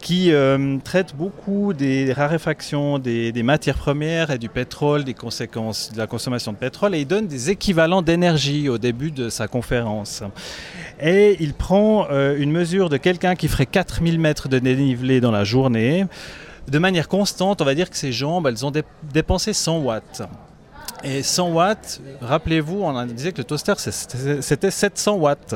qui 0.00 0.32
euh, 0.32 0.78
traite 0.82 1.14
beaucoup 1.14 1.72
des 1.72 2.12
raréfactions 2.12 2.98
des, 2.98 3.30
des 3.30 3.42
matières 3.44 3.78
premières 3.78 4.32
et 4.32 4.38
du 4.38 4.48
pétrole, 4.48 5.04
des 5.04 5.14
conséquences 5.14 5.92
de 5.92 5.98
la 5.98 6.08
consommation 6.08 6.52
de 6.52 6.58
pétrole, 6.58 6.96
et 6.96 7.00
il 7.00 7.06
donne 7.06 7.28
des 7.28 7.50
équivalents 7.50 8.02
d'énergie 8.02 8.68
au 8.68 8.78
début 8.78 9.12
de 9.12 9.28
sa 9.28 9.46
conférence. 9.46 10.24
Et 11.00 11.36
il 11.38 11.54
prend 11.54 12.08
euh, 12.10 12.36
une 12.38 12.50
mesure 12.50 12.88
de 12.88 12.96
quelqu'un 12.96 13.36
qui 13.36 13.46
ferait 13.46 13.66
4000 13.66 14.18
mètres 14.18 14.48
de 14.48 14.58
dénivelé 14.58 15.20
dans 15.20 15.30
la 15.30 15.44
journée. 15.44 16.06
De 16.68 16.78
manière 16.78 17.08
constante, 17.08 17.60
on 17.60 17.64
va 17.64 17.74
dire 17.74 17.90
que 17.90 17.96
ses 17.96 18.12
jambes, 18.12 18.46
elles 18.46 18.64
ont 18.64 18.70
dé- 18.70 18.82
dépensé 19.12 19.52
100 19.52 19.78
watts. 19.78 20.22
Et 21.06 21.22
100 21.22 21.50
watts, 21.50 22.00
rappelez-vous, 22.22 22.80
on 22.82 23.04
disait 23.04 23.32
que 23.32 23.38
le 23.38 23.44
toaster 23.44 23.74
c'était 23.76 24.70
700 24.70 25.16
watts. 25.16 25.54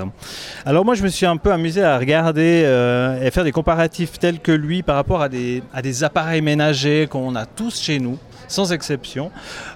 Alors 0.67 0.85
moi 0.85 0.95
je 0.95 1.03
me 1.03 1.09
suis 1.09 1.25
un 1.25 1.39
peu 1.39 1.51
amusé 1.53 1.83
à 1.83 1.97
regarder 1.99 2.65
euh, 2.67 3.23
et 3.25 3.31
faire 3.31 3.45
des 3.45 3.53
comparatifs 3.53 4.19
tels 4.19 4.41
que 4.41 4.53
lui 4.53 4.83
par 4.83 4.97
rapport 4.97 5.23
à 5.23 5.31
des 5.31 5.63
appareils 6.05 6.43
ménagers 6.43 7.07
qu'on 7.11 7.35
a 7.35 7.47
tous 7.47 7.81
chez 7.81 7.99
nous, 7.99 8.19
sans 8.49 8.73
exception. 8.73 9.31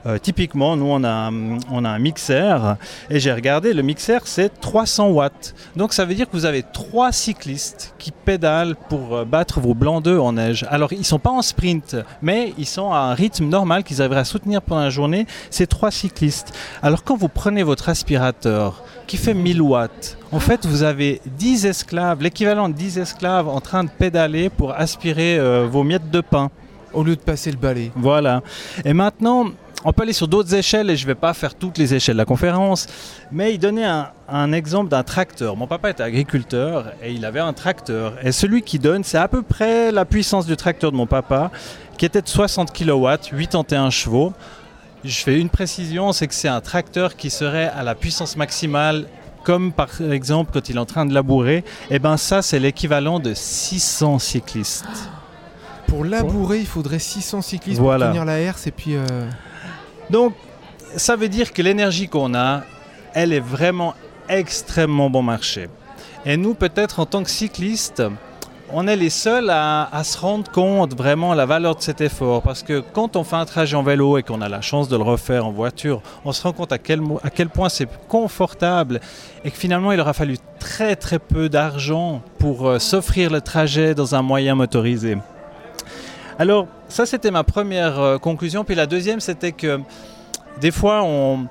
Euh, 0.06 0.18
typiquement, 0.18 0.76
nous 0.76 0.86
on 0.86 1.04
a, 1.04 1.30
on 1.70 1.84
a 1.84 1.88
un 1.88 1.98
mixeur 1.98 2.76
et 3.10 3.20
j'ai 3.20 3.32
regardé, 3.32 3.72
le 3.72 3.82
mixeur 3.82 4.22
c'est 4.24 4.60
300 4.60 5.10
watts. 5.10 5.54
Donc 5.76 5.92
ça 5.92 6.04
veut 6.04 6.14
dire 6.14 6.26
que 6.26 6.32
vous 6.32 6.46
avez 6.46 6.62
trois 6.62 7.12
cyclistes 7.12 7.94
qui 7.98 8.10
pédalent 8.10 8.74
pour 8.88 9.16
euh, 9.16 9.24
battre 9.24 9.60
vos 9.60 9.74
blancs 9.74 10.02
d'œufs 10.02 10.20
en 10.20 10.32
neige. 10.32 10.66
Alors 10.68 10.92
ils 10.92 10.98
ne 10.98 11.04
sont 11.04 11.18
pas 11.18 11.30
en 11.30 11.42
sprint, 11.42 11.96
mais 12.20 12.52
ils 12.58 12.66
sont 12.66 12.92
à 12.92 12.98
un 12.98 13.14
rythme 13.14 13.46
normal 13.46 13.84
qu'ils 13.84 14.00
arriveraient 14.00 14.20
à 14.20 14.24
soutenir 14.24 14.62
pendant 14.62 14.82
la 14.82 14.90
journée, 14.90 15.26
ces 15.50 15.66
trois 15.66 15.90
cyclistes. 15.90 16.52
Alors 16.82 17.04
quand 17.04 17.16
vous 17.16 17.28
prenez 17.28 17.62
votre 17.62 17.88
aspirateur 17.88 18.82
qui 19.06 19.16
fait 19.16 19.34
1000 19.34 19.60
watts, 19.62 20.16
en 20.30 20.40
fait 20.40 20.66
vous 20.66 20.82
avez 20.82 21.20
10 21.38 21.66
esclaves, 21.66 22.22
l'équivalent 22.22 22.68
de 22.68 22.74
10 22.74 22.98
esclaves 22.98 23.48
en 23.48 23.60
train 23.60 23.84
de 23.84 23.90
pédaler 23.90 24.48
pour 24.48 24.72
aspirer 24.72 25.38
euh, 25.38 25.66
vos 25.70 25.84
miettes 25.84 26.10
de 26.10 26.20
pain. 26.20 26.50
Au 26.94 27.02
lieu 27.02 27.16
de 27.16 27.20
passer 27.20 27.50
le 27.50 27.56
balai. 27.56 27.90
Voilà. 27.96 28.42
Et 28.84 28.92
maintenant, 28.92 29.46
on 29.84 29.92
peut 29.92 30.02
aller 30.02 30.12
sur 30.12 30.28
d'autres 30.28 30.54
échelles 30.54 30.90
et 30.90 30.96
je 30.96 31.04
ne 31.04 31.08
vais 31.08 31.16
pas 31.16 31.34
faire 31.34 31.54
toutes 31.54 31.78
les 31.78 31.94
échelles 31.94 32.14
de 32.14 32.18
la 32.18 32.24
conférence, 32.24 32.86
mais 33.32 33.54
il 33.54 33.58
donnait 33.58 33.88
un, 34.28 34.52
exemple 34.52 34.88
d'un 34.90 35.02
tracteur. 35.02 35.56
Mon 35.56 35.66
papa 35.66 35.90
était 35.90 36.02
agriculteur 36.02 36.92
et 37.02 37.12
il 37.12 37.24
avait 37.24 37.40
un 37.40 37.52
tracteur. 37.52 38.14
Et 38.22 38.32
celui 38.32 38.62
qui 38.62 38.78
donne, 38.78 39.02
c'est 39.02 39.18
à 39.18 39.28
peu 39.28 39.42
près 39.42 39.90
la 39.90 40.04
puissance 40.04 40.46
du 40.46 40.56
tracteur 40.56 40.92
de 40.92 40.96
mon 40.96 41.06
papa, 41.06 41.50
qui 41.98 42.04
était 42.04 42.22
de 42.22 42.28
60 42.28 42.72
kW, 42.72 43.08
81 43.40 43.90
chevaux. 43.90 44.32
Je 45.04 45.18
fais 45.18 45.40
une 45.40 45.48
précision, 45.48 46.12
c'est 46.12 46.28
que 46.28 46.34
c'est 46.34 46.48
un 46.48 46.60
tracteur 46.60 47.16
qui 47.16 47.28
serait 47.28 47.70
à 47.74 47.82
la 47.82 47.96
puissance 47.96 48.36
maximale 48.36 49.06
comme 49.42 49.72
par 49.72 49.88
exemple 50.00 50.52
quand 50.52 50.68
il 50.68 50.76
est 50.76 50.78
en 50.78 50.86
train 50.86 51.04
de 51.04 51.12
labourer, 51.12 51.64
et 51.90 51.98
ben 51.98 52.16
ça 52.16 52.42
c'est 52.42 52.60
l'équivalent 52.60 53.18
de 53.18 53.34
600 53.34 54.20
cyclistes. 54.20 54.84
Pour 55.92 56.04
labourer, 56.04 56.58
il 56.60 56.66
faudrait 56.66 56.98
600 56.98 57.42
cyclistes 57.42 57.80
Voilà. 57.80 58.06
pour 58.06 58.14
tenir 58.14 58.24
la 58.24 58.38
herse 58.38 58.66
et 58.66 58.70
puis. 58.70 58.94
euh, 58.96 59.00
Donc, 60.10 60.34
ça 60.96 61.16
veut 61.16 61.28
dire 61.28 61.52
que 61.52 61.60
l'énergie 61.62 62.08
qu'on 62.08 62.34
a, 62.34 62.62
elle 63.14 63.32
est 63.32 63.40
vraiment 63.40 63.94
extrêmement 64.28 65.10
bon 65.10 65.22
marché. 65.22 65.68
Et 66.24 66.36
nous, 66.36 66.54
peut-être 66.54 67.00
en 67.00 67.06
tant 67.06 67.22
que 67.22 67.30
cyclistes, 67.30 68.02
on 68.74 68.86
est 68.88 68.96
les 68.96 69.10
seuls 69.10 69.50
à, 69.50 69.88
à 69.94 70.02
se 70.02 70.16
rendre 70.16 70.50
compte 70.50 70.96
vraiment 70.96 71.34
la 71.34 71.44
valeur 71.44 71.76
de 71.76 71.82
cet 71.82 72.00
effort. 72.00 72.40
Parce 72.40 72.62
que 72.62 72.80
quand 72.80 73.16
on 73.16 73.24
fait 73.24 73.36
un 73.36 73.44
trajet 73.44 73.76
en 73.76 73.82
vélo 73.82 74.16
et 74.16 74.22
qu'on 74.22 74.40
a 74.40 74.48
la 74.48 74.62
chance 74.62 74.88
de 74.88 74.96
le 74.96 75.02
refaire 75.02 75.44
en 75.46 75.50
voiture, 75.50 76.00
on 76.24 76.32
se 76.32 76.42
rend 76.42 76.52
compte 76.52 76.72
à 76.72 76.78
quel, 76.78 77.00
mo- 77.02 77.20
à 77.22 77.28
quel 77.28 77.50
point 77.50 77.68
c'est 77.68 77.88
confortable 78.08 79.00
et 79.44 79.50
que 79.50 79.58
finalement 79.58 79.92
il 79.92 80.00
aura 80.00 80.14
fallu 80.14 80.36
très 80.58 80.96
très 80.96 81.18
peu 81.18 81.50
d'argent 81.50 82.22
pour 82.38 82.66
euh, 82.66 82.78
s'offrir 82.78 83.30
le 83.30 83.42
trajet 83.42 83.94
dans 83.94 84.14
un 84.14 84.22
moyen 84.22 84.54
motorisé. 84.54 85.18
Alors 86.42 86.66
ça 86.88 87.06
c'était 87.06 87.30
ma 87.30 87.44
première 87.44 88.00
euh, 88.00 88.18
conclusion. 88.18 88.64
Puis 88.64 88.74
la 88.74 88.86
deuxième 88.86 89.20
c'était 89.20 89.52
que 89.52 89.78
des 90.60 90.72
fois 90.72 91.04
on, 91.04 91.46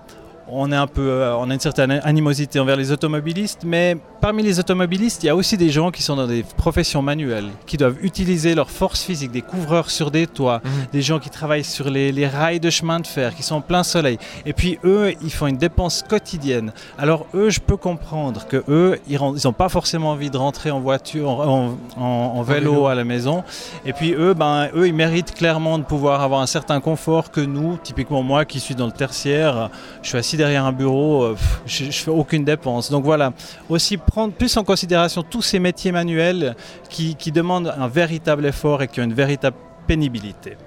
est 0.69 0.75
un 0.75 0.85
peu, 0.85 1.07
euh, 1.07 1.33
on 1.37 1.49
a 1.49 1.53
une 1.53 1.61
certaine 1.61 1.91
animosité 2.03 2.59
envers 2.59 2.75
les 2.75 2.91
automobilistes, 2.91 3.61
mais 3.63 3.95
parmi 4.21 4.43
les 4.43 4.59
automobilistes, 4.59 5.23
il 5.23 5.27
y 5.27 5.29
a 5.29 5.35
aussi 5.35 5.57
des 5.57 5.69
gens 5.69 5.89
qui 5.91 6.03
sont 6.03 6.15
dans 6.15 6.27
des 6.27 6.43
professions 6.57 7.01
manuelles, 7.01 7.49
qui 7.65 7.75
doivent 7.77 7.97
utiliser 8.01 8.53
leur 8.55 8.69
force 8.69 9.01
physique, 9.03 9.31
des 9.31 9.41
couvreurs 9.41 9.89
sur 9.89 10.11
des 10.11 10.27
toits, 10.27 10.61
Mhm. 10.63 10.71
des 10.93 11.01
gens 11.01 11.19
qui 11.19 11.29
travaillent 11.29 11.63
sur 11.63 11.89
les, 11.89 12.11
les 12.11 12.27
rails 12.27 12.59
de 12.59 12.69
chemin 12.69 12.99
de 12.99 13.07
fer, 13.07 13.35
qui 13.35 13.43
sont 13.43 13.55
en 13.55 13.61
plein 13.61 13.83
soleil. 13.83 14.17
Et 14.45 14.53
puis 14.53 14.77
eux, 14.83 15.13
ils 15.21 15.31
font 15.31 15.47
une 15.47 15.57
dépense 15.57 16.03
quotidienne. 16.07 16.71
Alors 16.97 17.25
eux, 17.33 17.49
je 17.49 17.59
peux 17.59 17.77
comprendre 17.77 18.45
que 18.47 18.63
eux, 18.69 18.99
ils 19.09 19.17
n'ont 19.19 19.53
pas 19.53 19.69
forcément 19.69 20.11
envie 20.11 20.29
de 20.29 20.37
rentrer 20.37 20.71
en 20.71 20.79
voiture, 20.79 21.29
en, 21.29 21.75
en- 21.97 22.01
en 22.01 22.41
vélo, 22.43 22.71
vélo. 22.71 22.87
à 22.87 22.95
la 22.95 23.03
maison. 23.03 23.43
Et 23.85 23.93
puis 23.93 24.13
eux, 24.13 24.33
ben, 24.33 24.69
eux, 24.75 24.87
ils 24.87 24.93
méritent 24.93 25.33
clairement 25.33 25.77
de 25.79 25.83
pouvoir 25.83 26.21
avoir 26.21 26.41
un 26.41 26.45
certain 26.47 26.79
confort 26.79 27.31
que 27.31 27.41
nous, 27.41 27.77
typiquement 27.83 28.21
moi 28.23 28.45
qui 28.45 28.59
suis 28.59 28.75
dans 28.75 28.85
le 28.85 28.91
tertiaire, 28.91 29.69
je 30.03 30.09
suis 30.09 30.17
assis 30.17 30.37
derrière 30.37 30.65
un 30.65 30.71
bureau, 30.71 31.23
euh, 31.23 31.35
je, 31.65 31.85
je 31.85 31.91
fais 32.03 32.11
aucune 32.11 32.43
dépense. 32.45 32.91
Donc 32.91 33.03
voilà, 33.03 33.33
aussi 33.69 33.97
prendre 34.11 34.33
plus 34.33 34.57
en 34.57 34.65
considération 34.65 35.23
tous 35.23 35.41
ces 35.41 35.57
métiers 35.59 35.93
manuels 35.93 36.55
qui, 36.89 37.15
qui 37.15 37.31
demandent 37.31 37.73
un 37.77 37.87
véritable 37.87 38.45
effort 38.45 38.81
et 38.83 38.89
qui 38.89 38.99
ont 38.99 39.05
une 39.05 39.13
véritable 39.13 39.55
pénibilité. 39.87 40.57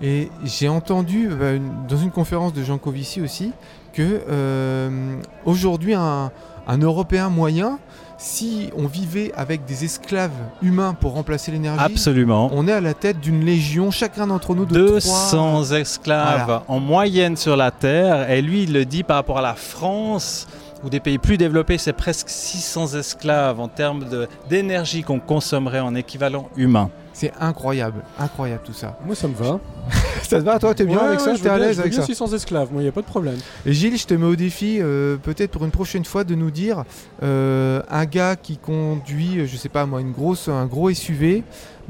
Et 0.00 0.28
j'ai 0.44 0.68
entendu 0.68 1.28
bah, 1.28 1.52
une- 1.54 1.72
dans 1.88 1.96
une 1.96 2.12
conférence 2.12 2.52
de 2.52 2.62
Jean 2.62 2.78
Covici 2.78 3.20
aussi 3.20 3.50
que 3.92 4.20
euh, 4.30 5.16
aujourd'hui 5.44 5.94
un, 5.94 6.30
un 6.68 6.78
Européen 6.78 7.30
moyen, 7.30 7.80
si 8.16 8.70
on 8.76 8.86
vivait 8.86 9.32
avec 9.36 9.64
des 9.64 9.84
esclaves 9.84 10.30
humains 10.62 10.94
pour 10.94 11.14
remplacer 11.14 11.50
l'énergie, 11.50 11.84
Absolument. 11.84 12.48
on 12.52 12.68
est 12.68 12.72
à 12.72 12.80
la 12.80 12.94
tête 12.94 13.18
d'une 13.18 13.44
légion, 13.44 13.90
chacun 13.90 14.28
d'entre 14.28 14.54
nous 14.54 14.66
de 14.66 14.72
200 14.74 15.28
trois- 15.64 15.70
esclaves 15.78 16.44
Voilà. 16.44 16.62
en 16.68 16.78
moyenne 16.78 17.36
sur 17.36 17.56
la 17.56 17.72
Terre. 17.72 18.30
Et 18.30 18.40
lui, 18.40 18.62
il 18.62 18.72
le 18.72 18.84
dit 18.84 19.02
par 19.02 19.16
rapport 19.16 19.38
à 19.38 19.42
la 19.42 19.54
France 19.54 20.46
ou 20.84 20.90
des 20.90 21.00
pays 21.00 21.18
plus 21.18 21.38
développés, 21.38 21.78
c'est 21.78 21.92
presque 21.92 22.28
600 22.28 22.94
esclaves 22.98 23.58
en 23.60 23.68
termes 23.68 24.04
d'énergie 24.48 25.02
qu'on 25.02 25.20
consommerait 25.20 25.80
en 25.80 25.94
équivalent 25.94 26.48
humain. 26.56 26.90
C'est 27.14 27.32
incroyable, 27.40 28.02
incroyable 28.18 28.62
tout 28.64 28.72
ça. 28.72 28.98
Moi, 29.06 29.14
ça 29.14 29.28
me 29.28 29.34
va. 29.34 29.60
Ça 30.22 30.40
te 30.40 30.44
va 30.44 30.58
toi 30.58 30.74
T'es 30.74 30.84
bien 30.86 30.96
Ouais, 30.96 31.04
avec 31.04 31.20
ouais, 31.20 31.36
ça 31.36 31.42
T'es 31.42 31.48
à 31.50 31.58
l'aise 31.58 31.78
avec 31.78 31.92
bien 31.92 32.00
ça 32.00 32.06
600 32.06 32.32
esclaves, 32.32 32.72
moi, 32.72 32.80
il 32.80 32.84
n'y 32.84 32.88
a 32.88 32.92
pas 32.92 33.02
de 33.02 33.06
problème. 33.06 33.36
Et 33.66 33.74
Gilles, 33.74 33.98
je 33.98 34.06
te 34.06 34.14
mets 34.14 34.26
au 34.26 34.36
défi, 34.36 34.78
euh, 34.80 35.16
peut-être 35.18 35.50
pour 35.50 35.64
une 35.66 35.70
prochaine 35.70 36.04
fois, 36.06 36.24
de 36.24 36.34
nous 36.34 36.50
dire 36.50 36.84
euh, 37.22 37.82
un 37.90 38.06
gars 38.06 38.34
qui 38.34 38.56
conduit, 38.56 39.40
euh, 39.40 39.46
je 39.46 39.56
sais 39.56 39.68
pas 39.68 39.84
moi, 39.84 40.00
une 40.00 40.12
grosse, 40.12 40.48
un 40.48 40.64
gros 40.64 40.90
SUV, 40.90 41.44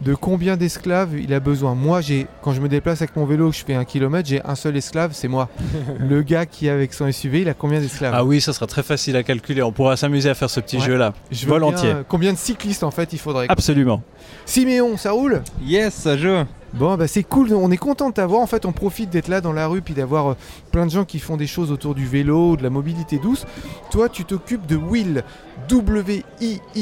de 0.04 0.14
combien 0.14 0.56
d'esclaves 0.56 1.18
il 1.18 1.32
a 1.32 1.40
besoin. 1.40 1.74
Moi, 1.74 2.00
j'ai, 2.00 2.26
quand 2.42 2.52
je 2.52 2.60
me 2.60 2.68
déplace 2.68 3.00
avec 3.02 3.16
mon 3.16 3.24
vélo, 3.24 3.50
que 3.50 3.56
je 3.56 3.64
fais 3.64 3.74
un 3.74 3.84
kilomètre, 3.84 4.28
j'ai 4.28 4.42
un 4.44 4.54
seul 4.54 4.76
esclave, 4.76 5.10
c'est 5.14 5.28
moi. 5.28 5.48
Le 5.98 6.22
gars 6.22 6.46
qui 6.46 6.66
est 6.66 6.70
avec 6.70 6.92
son 6.92 7.10
SUV, 7.10 7.40
il 7.42 7.48
a 7.48 7.54
combien 7.54 7.80
d'esclaves? 7.80 8.12
Ah 8.14 8.24
oui, 8.24 8.40
ça 8.40 8.52
sera 8.52 8.66
très 8.66 8.82
facile 8.82 9.16
à 9.16 9.22
calculer. 9.22 9.62
On 9.62 9.72
pourra 9.72 9.96
s'amuser 9.96 10.28
à 10.28 10.34
faire 10.34 10.50
ce 10.50 10.60
petit 10.60 10.76
Ouais. 10.76 10.82
jeu-là. 10.84 11.14
Je 11.30 11.46
veux 11.46 11.52
volontiers. 11.52 11.88
bien, 11.88 11.96
euh, 11.98 12.02
combien 12.06 12.32
de 12.32 12.38
cyclistes 12.38 12.82
en 12.84 12.90
fait 12.90 13.12
il 13.12 13.18
faudrait? 13.18 13.46
Absolument. 13.48 14.02
Siméon, 14.44 14.96
ça 14.96 15.12
roule? 15.12 15.42
Yes, 15.64 15.94
ça 15.94 16.16
joue. 16.16 16.44
Bon, 16.74 16.96
bah 16.96 17.06
c'est 17.06 17.22
cool, 17.22 17.54
on 17.54 17.70
est 17.70 17.76
content 17.76 18.08
de 18.08 18.14
t'avoir. 18.14 18.40
En 18.40 18.48
fait, 18.48 18.66
on 18.66 18.72
profite 18.72 19.08
d'être 19.08 19.28
là 19.28 19.40
dans 19.40 19.52
la 19.52 19.68
rue 19.68 19.80
puis 19.80 19.94
d'avoir 19.94 20.32
euh, 20.32 20.36
plein 20.72 20.86
de 20.86 20.90
gens 20.90 21.04
qui 21.04 21.20
font 21.20 21.36
des 21.36 21.46
choses 21.46 21.70
autour 21.70 21.94
du 21.94 22.04
vélo, 22.04 22.56
de 22.56 22.64
la 22.64 22.70
mobilité 22.70 23.18
douce. 23.18 23.46
Toi, 23.92 24.08
tu 24.08 24.24
t'occupes 24.24 24.66
de 24.66 24.74
Will, 24.74 25.22
W-I-I-L.ch 25.68 26.72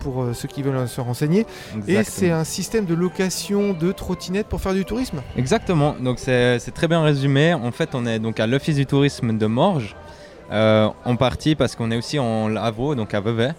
pour 0.00 0.22
euh, 0.22 0.34
ceux 0.34 0.46
qui 0.46 0.60
veulent 0.62 0.86
se 0.86 1.00
renseigner. 1.00 1.46
Et 1.86 2.04
c'est 2.04 2.30
un 2.30 2.44
système 2.44 2.84
de 2.84 2.94
location 2.94 3.72
de 3.72 3.92
trottinettes 3.92 4.48
pour 4.48 4.60
faire 4.60 4.74
du 4.74 4.84
tourisme. 4.84 5.22
Exactement, 5.36 5.96
donc 5.98 6.18
c'est 6.18 6.58
c'est 6.58 6.72
très 6.72 6.86
bien 6.86 7.02
résumé. 7.02 7.54
En 7.54 7.72
fait, 7.72 7.94
on 7.94 8.04
est 8.04 8.18
donc 8.18 8.40
à 8.40 8.46
l'Office 8.46 8.76
du 8.76 8.84
tourisme 8.84 9.38
de 9.38 9.46
Morges, 9.46 9.96
euh, 10.52 10.88
en 11.04 11.16
partie 11.16 11.54
parce 11.54 11.76
qu'on 11.76 11.90
est 11.90 11.96
aussi 11.96 12.18
en 12.18 12.48
Lavaux, 12.48 12.94
donc 12.94 13.14
à 13.14 13.20
Vevey. 13.20 13.54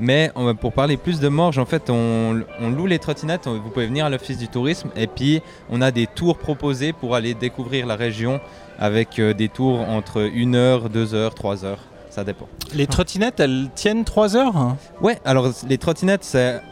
Mais 0.00 0.30
on- 0.34 0.54
pour 0.54 0.72
parler 0.72 0.96
plus 0.96 1.20
de 1.20 1.28
Morges, 1.28 1.58
en 1.58 1.64
fait, 1.66 1.90
on, 1.90 2.42
on 2.60 2.70
loue 2.70 2.86
les 2.86 2.98
trottinettes, 2.98 3.46
vous 3.46 3.60
pouvez 3.70 3.86
venir 3.86 4.04
à 4.06 4.10
l'Office 4.10 4.38
du 4.38 4.48
tourisme 4.48 4.88
et 4.96 5.06
puis 5.06 5.42
on 5.70 5.80
a 5.82 5.90
des 5.90 6.06
tours 6.06 6.38
proposés 6.38 6.92
pour 6.92 7.14
aller 7.14 7.34
découvrir 7.34 7.86
la 7.86 7.94
région 7.96 8.40
avec 8.78 9.18
euh, 9.18 9.32
des 9.34 9.48
tours 9.48 9.80
entre 9.80 10.22
1 10.34 10.54
heure, 10.54 10.88
2 10.88 11.14
heures, 11.14 11.34
3 11.34 11.64
heures, 11.64 11.78
ça 12.10 12.24
dépend. 12.24 12.48
Les 12.74 12.86
trottinettes, 12.86 13.38
elles 13.38 13.68
tiennent 13.74 14.04
3 14.04 14.34
heures 14.36 14.56
hein 14.56 14.76
Ouais, 15.00 15.18
alors 15.24 15.48
les 15.68 15.78
trottinettes, 15.78 16.24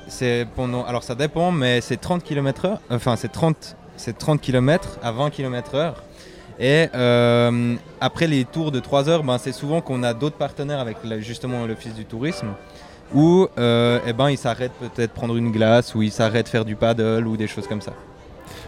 c'est, 0.08 0.46
pendant. 0.56 0.84
Alors 0.84 1.02
ça 1.04 1.14
dépend, 1.14 1.52
mais 1.52 1.80
c'est 1.82 1.98
30 2.00 2.24
km 2.24 2.64
heure. 2.64 2.80
Enfin, 2.90 3.16
c'est 3.16 3.30
30, 3.30 3.76
c'est 3.96 4.16
30 4.18 4.40
km 4.40 4.98
à 5.02 5.12
20 5.12 5.30
km 5.30 5.74
heure. 5.74 6.02
Et 6.58 6.88
euh, 6.94 7.74
après 8.00 8.26
les 8.26 8.44
tours 8.44 8.70
de 8.72 8.80
3 8.80 9.08
heures, 9.08 9.22
ben, 9.22 9.38
c'est 9.38 9.52
souvent 9.52 9.80
qu'on 9.80 10.02
a 10.02 10.12
d'autres 10.14 10.36
partenaires 10.36 10.80
avec 10.80 10.96
justement 11.20 11.64
l'Office 11.66 11.94
du 11.94 12.04
tourisme. 12.06 12.48
Où 13.12 13.48
euh, 13.58 13.98
eh 14.06 14.12
ben, 14.12 14.30
ils 14.30 14.38
s'arrêtent 14.38 14.78
peut-être 14.78 15.12
prendre 15.12 15.36
une 15.36 15.50
glace, 15.50 15.94
ou 15.94 16.02
ils 16.02 16.12
s'arrêtent 16.12 16.48
faire 16.48 16.64
du 16.64 16.76
paddle, 16.76 17.26
ou 17.26 17.36
des 17.36 17.48
choses 17.48 17.66
comme 17.66 17.80
ça. 17.80 17.92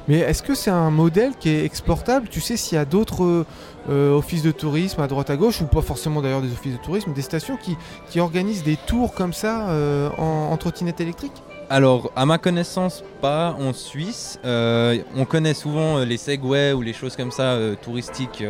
Mais 0.09 0.19
est-ce 0.19 0.43
que 0.43 0.57
c'est 0.57 0.71
un 0.71 0.91
modèle 0.91 1.33
qui 1.39 1.49
est 1.49 1.65
exportable? 1.65 2.29
Tu 2.29 2.41
sais 2.41 2.57
s'il 2.57 2.75
y 2.77 2.81
a 2.81 2.85
d'autres 2.85 3.47
euh, 3.89 4.13
offices 4.13 4.43
de 4.43 4.51
tourisme 4.51 5.01
à 5.01 5.07
droite 5.07 5.31
à 5.31 5.37
gauche, 5.37 5.61
ou 5.61 5.67
pas 5.67 5.81
forcément 5.81 6.21
d'ailleurs 6.21 6.43
des 6.43 6.51
offices 6.51 6.73
de 6.73 6.83
tourisme, 6.83 7.13
des 7.13 7.23
stations 7.23 7.57
qui, 7.57 7.77
qui 8.09 8.19
organisent 8.19 8.65
des 8.65 8.77
tours 8.77 9.15
comme 9.15 9.33
ça 9.33 9.69
euh, 9.69 10.09
en, 10.19 10.51
en 10.51 10.57
trottinette 10.57 11.01
électrique? 11.01 11.41
Alors, 11.71 12.11
à 12.17 12.27
ma 12.27 12.39
connaissance, 12.39 13.05
pas 13.21 13.57
en 13.61 13.73
Suisse. 13.73 14.41
Euh, 14.45 14.99
on 15.17 15.25
connaît 15.25 15.55
souvent 15.55 16.01
les 16.01 16.17
Segway 16.17 16.73
ou 16.73 16.83
les 16.83 16.93
choses 16.93 17.15
comme 17.15 17.31
ça 17.31 17.57
touristiques 17.81 18.45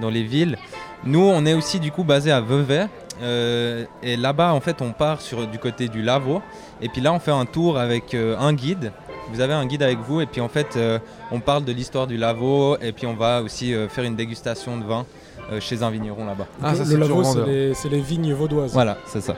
dans 0.00 0.08
les 0.08 0.22
villes. 0.22 0.56
Nous, 1.04 1.20
on 1.20 1.44
est 1.46 1.54
aussi 1.54 1.80
du 1.80 1.90
coup 1.90 2.04
basé 2.04 2.30
à 2.30 2.40
Vevey. 2.40 2.86
Euh, 3.20 3.84
et 4.02 4.16
là-bas, 4.16 4.52
en 4.52 4.60
fait, 4.60 4.80
on 4.80 4.92
part 4.92 5.20
sur, 5.20 5.46
du 5.46 5.58
côté 5.58 5.88
du 5.88 6.02
Lavaux. 6.02 6.40
Et 6.80 6.88
puis 6.88 7.00
là, 7.00 7.12
on 7.12 7.18
fait 7.18 7.30
un 7.30 7.44
tour 7.44 7.78
avec 7.78 8.14
euh, 8.14 8.36
un 8.38 8.52
guide. 8.52 8.92
Vous 9.32 9.40
avez 9.40 9.54
un 9.54 9.66
guide 9.66 9.82
avec 9.82 9.98
vous. 9.98 10.20
Et 10.20 10.26
puis 10.26 10.40
en 10.40 10.48
fait, 10.48 10.76
euh, 10.76 10.98
on 11.30 11.40
parle 11.40 11.64
de 11.64 11.72
l'histoire 11.72 12.06
du 12.06 12.16
Lavaux. 12.16 12.76
Et 12.80 12.92
puis 12.92 13.06
on 13.06 13.14
va 13.14 13.42
aussi 13.42 13.74
euh, 13.74 13.88
faire 13.88 14.04
une 14.04 14.16
dégustation 14.16 14.78
de 14.78 14.84
vin 14.84 15.06
euh, 15.50 15.60
chez 15.60 15.82
un 15.82 15.90
vigneron 15.90 16.24
là-bas. 16.24 16.46
Ah, 16.62 16.74
ça, 16.74 16.84
le 16.84 17.24
c'est 17.24 17.46
les, 17.46 17.74
c'est 17.74 17.88
les 17.88 18.00
vignes 18.00 18.32
vaudoises. 18.32 18.72
Voilà, 18.72 18.98
c'est 19.06 19.20
ça. 19.20 19.36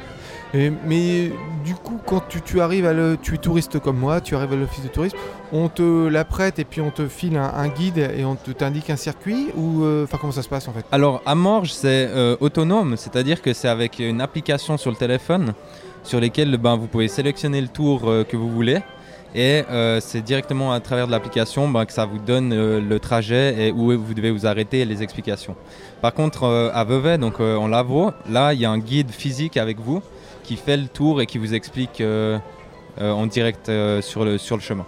Mais 0.55 1.33
du 1.65 1.75
coup, 1.75 1.99
quand 2.07 2.23
tu, 2.29 2.61
arrives 2.61 2.87
à 2.87 2.93
le, 2.93 3.19
tu 3.21 3.35
es 3.35 3.39
touriste 3.39 3.81
comme 3.81 3.99
moi, 3.99 4.21
tu 4.21 4.37
arrives 4.37 4.53
à 4.53 4.57
l'office 4.57 4.85
de 4.85 4.89
tourisme, 4.89 5.17
on 5.53 5.69
te 5.69 6.07
la 6.07 6.25
prête 6.25 6.59
et 6.59 6.65
puis 6.65 6.81
on 6.81 6.91
te 6.91 7.09
file 7.09 7.37
un, 7.37 7.69
guide 7.69 7.99
et 7.99 8.25
on 8.25 8.37
t'indique 8.37 8.89
un 8.91 8.97
circuit 8.97 9.49
ou 9.57 9.83
euh, 9.83 10.05
enfin 10.05 10.19
comment 10.21 10.33
ça 10.33 10.43
se 10.43 10.49
passe 10.49 10.69
en 10.69 10.73
fait? 10.73 10.85
Alors 10.93 11.23
à 11.27 11.35
Morges, 11.35 11.73
c'est 11.73 12.09
euh, 12.09 12.37
autonome, 12.41 12.97
c'est-à-dire 12.97 13.43
que 13.43 13.53
c'est 13.53 13.69
avec 13.69 13.99
une 13.99 14.21
application 14.21 14.77
sur 14.77 14.91
le 14.91 14.97
téléphone 14.97 15.55
sur 16.05 16.21
lesquelles 16.21 16.57
ben, 16.57 16.77
vous 16.77 16.87
pouvez 16.87 17.09
sélectionner 17.09 17.61
le 17.61 17.69
tour 17.69 18.09
euh, 18.09 18.23
que 18.23 18.37
vous 18.37 18.51
voulez. 18.51 18.81
Et 19.37 19.65
c'est 19.99 20.23
directement 20.23 20.73
à 20.73 20.79
travers 20.79 21.09
de 21.09 21.11
l'application 21.11 21.69
ben, 21.69 21.87
que 21.87 21.93
ça 21.93 22.05
vous 22.05 22.21
donne 22.21 22.55
le 22.79 23.01
trajet 23.01 23.67
et 23.67 23.73
où 23.73 23.91
vous 23.91 24.15
devez 24.15 24.31
vous 24.31 24.47
arrêter 24.47 24.79
et 24.79 24.85
les 24.85 25.03
explications. 25.03 25.57
Par 26.01 26.15
contre, 26.15 26.71
à 26.73 26.85
Vevey, 26.85 27.19
donc 27.19 27.41
en 27.41 27.67
Lavaux, 27.67 28.13
là, 28.31 28.55
il 28.55 28.61
y 28.61 28.65
a 28.65 28.71
un 28.71 28.79
guide 28.79 29.11
physique 29.11 29.57
avec 29.57 29.81
vous 29.81 30.01
qui 30.45 30.57
fait 30.57 30.77
le 30.77 30.87
tour 30.87 31.21
et 31.21 31.27
qui 31.27 31.39
vous 31.39 31.55
explique 31.55 32.01
euh, 32.01 32.39
euh, 33.01 33.11
en 33.11 33.27
direct 33.27 33.69
euh, 33.69 34.01
sur, 34.01 34.25
le, 34.25 34.39
sur 34.39 34.57
le 34.57 34.63
chemin. 34.63 34.87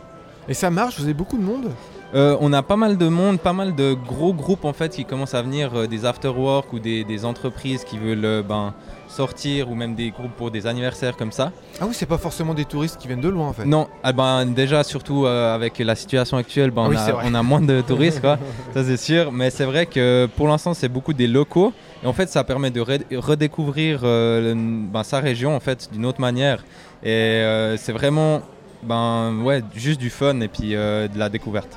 Et 0.49 0.55
ça 0.55 0.71
marche 0.71 0.99
Vous 0.99 1.05
avez 1.05 1.15
beaucoup 1.15 1.39
de 1.39 1.43
monde? 1.43 1.71
Euh, 2.15 2.37
on 2.41 2.53
a 2.53 2.63
pas 2.63 2.77
mal 2.77 2.97
de 2.97 3.09
monde, 3.09 3.41
pas 3.41 3.53
mal 3.53 3.75
de 3.75 3.95
gros 3.95 4.33
groupes 4.33 4.65
en 4.65 4.73
fait 4.73 4.91
qui 4.95 5.05
commencent 5.05 5.35
à 5.35 5.43
venir, 5.43 5.75
euh, 5.75 5.87
des 5.89 6.05
after-work 6.05 6.73
ou 6.73 6.79
des, 6.79 7.03
des 7.03 7.25
entreprises 7.25 7.83
qui 7.83 7.99
veulent 7.99 8.25
euh, 8.25 8.43
ben, 8.43 8.73
sortir 9.17 9.71
ou 9.71 9.75
même 9.75 9.95
des 9.95 10.11
groupes 10.11 10.33
pour 10.37 10.51
des 10.51 10.67
anniversaires 10.67 11.17
comme 11.17 11.33
ça. 11.33 11.51
Ah 11.81 11.85
oui, 11.87 11.95
c'est 11.95 12.07
pas 12.07 12.19
forcément 12.19 12.55
des 12.55 12.65
touristes 12.67 12.99
qui 13.01 13.07
viennent 13.09 13.21
de 13.21 13.29
loin 13.29 13.49
en 13.49 13.53
fait. 13.53 13.65
Non, 13.65 13.89
ah 14.03 14.13
ben, 14.13 14.45
déjà 14.47 14.85
surtout 14.85 15.25
euh, 15.27 15.55
avec 15.55 15.79
la 15.79 15.95
situation 15.95 16.37
actuelle, 16.37 16.71
ben, 16.71 16.83
Ah 16.85 16.89
oui, 16.91 16.97
on, 16.99 17.01
a, 17.09 17.13
vrai. 17.13 17.25
on 17.29 17.35
a 17.35 17.43
moins 17.43 17.61
de 17.61 17.81
touristes, 17.87 18.21
quoi. 18.21 18.39
ça 18.75 18.85
c'est 18.85 18.97
sûr. 18.97 19.33
Mais 19.33 19.51
c'est 19.51 19.65
vrai 19.65 19.87
que 19.87 20.29
pour 20.37 20.49
l'instant 20.49 20.75
c'est 20.75 20.89
beaucoup 20.89 21.15
des 21.15 21.27
locaux 21.27 21.73
et 22.03 22.07
en 22.07 22.13
fait 22.13 22.29
ça 22.29 22.45
permet 22.45 22.71
de 22.71 22.81
re- 22.83 23.17
redécouvrir 23.17 24.01
euh, 24.05 24.55
le- 24.55 24.87
ben, 24.93 25.03
sa 25.03 25.21
région 25.21 25.57
en 25.57 25.61
fait 25.61 25.89
d'une 25.93 26.05
autre 26.07 26.21
manière. 26.21 26.65
Et 27.03 27.09
euh, 27.11 27.77
c'est 27.77 27.93
vraiment 27.93 28.43
ben, 28.83 29.41
ouais, 29.43 29.63
juste 29.75 29.99
du 30.01 30.11
fun 30.11 30.41
et 30.41 30.49
puis 30.49 30.75
euh, 30.77 31.09
de 31.09 31.19
la 31.19 31.29
découverte. 31.29 31.77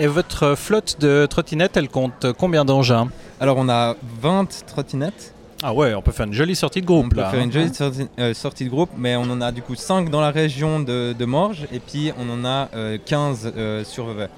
Et 0.00 0.06
votre 0.06 0.54
flotte 0.54 1.00
de 1.00 1.26
trottinettes, 1.26 1.76
elle 1.76 1.88
compte 1.88 2.26
combien 2.38 2.64
d'engins? 2.64 3.08
Alors 3.40 3.56
on 3.58 3.68
a 3.68 3.96
20 4.22 4.64
trottinettes 4.66 5.34
Ah 5.62 5.72
ouais, 5.74 5.92
on 5.94 6.02
peut 6.02 6.12
faire 6.12 6.26
une 6.26 6.32
jolie 6.32 6.54
sortie 6.54 6.80
de 6.80 6.86
groupe 6.86 7.06
On 7.06 7.08
peut 7.08 7.16
là. 7.16 7.30
faire 7.30 7.40
hein. 7.40 7.44
une 7.44 7.52
jolie 7.52 7.74
sortie, 7.74 8.06
euh, 8.18 8.32
sortie 8.32 8.64
de 8.64 8.68
groupe, 8.70 8.90
mais 8.96 9.16
on 9.16 9.22
en 9.22 9.40
a 9.40 9.50
du 9.50 9.60
coup 9.60 9.74
5 9.74 10.08
dans 10.08 10.20
la 10.20 10.30
région 10.30 10.78
de, 10.78 11.12
de 11.18 11.24
Morges 11.24 11.66
et 11.72 11.80
puis 11.80 12.12
on 12.16 12.30
en 12.30 12.44
a 12.44 12.68
euh, 12.74 12.96
15 13.04 13.52
euh, 13.56 13.82
sur 13.84 14.06
Vevey. 14.06 14.28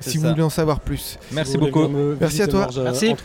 Si 0.00 0.18
vous 0.18 0.28
voulez 0.28 0.42
en 0.42 0.50
savoir 0.50 0.80
plus. 0.80 1.18
Merci 1.32 1.52
Si 1.52 1.58
beaucoup. 1.58 1.86
Merci 2.20 2.42
à 2.42 2.46
toi. 2.46 2.68
Euh, 2.76 2.84
Merci. 2.84 3.10
En. 3.10 3.16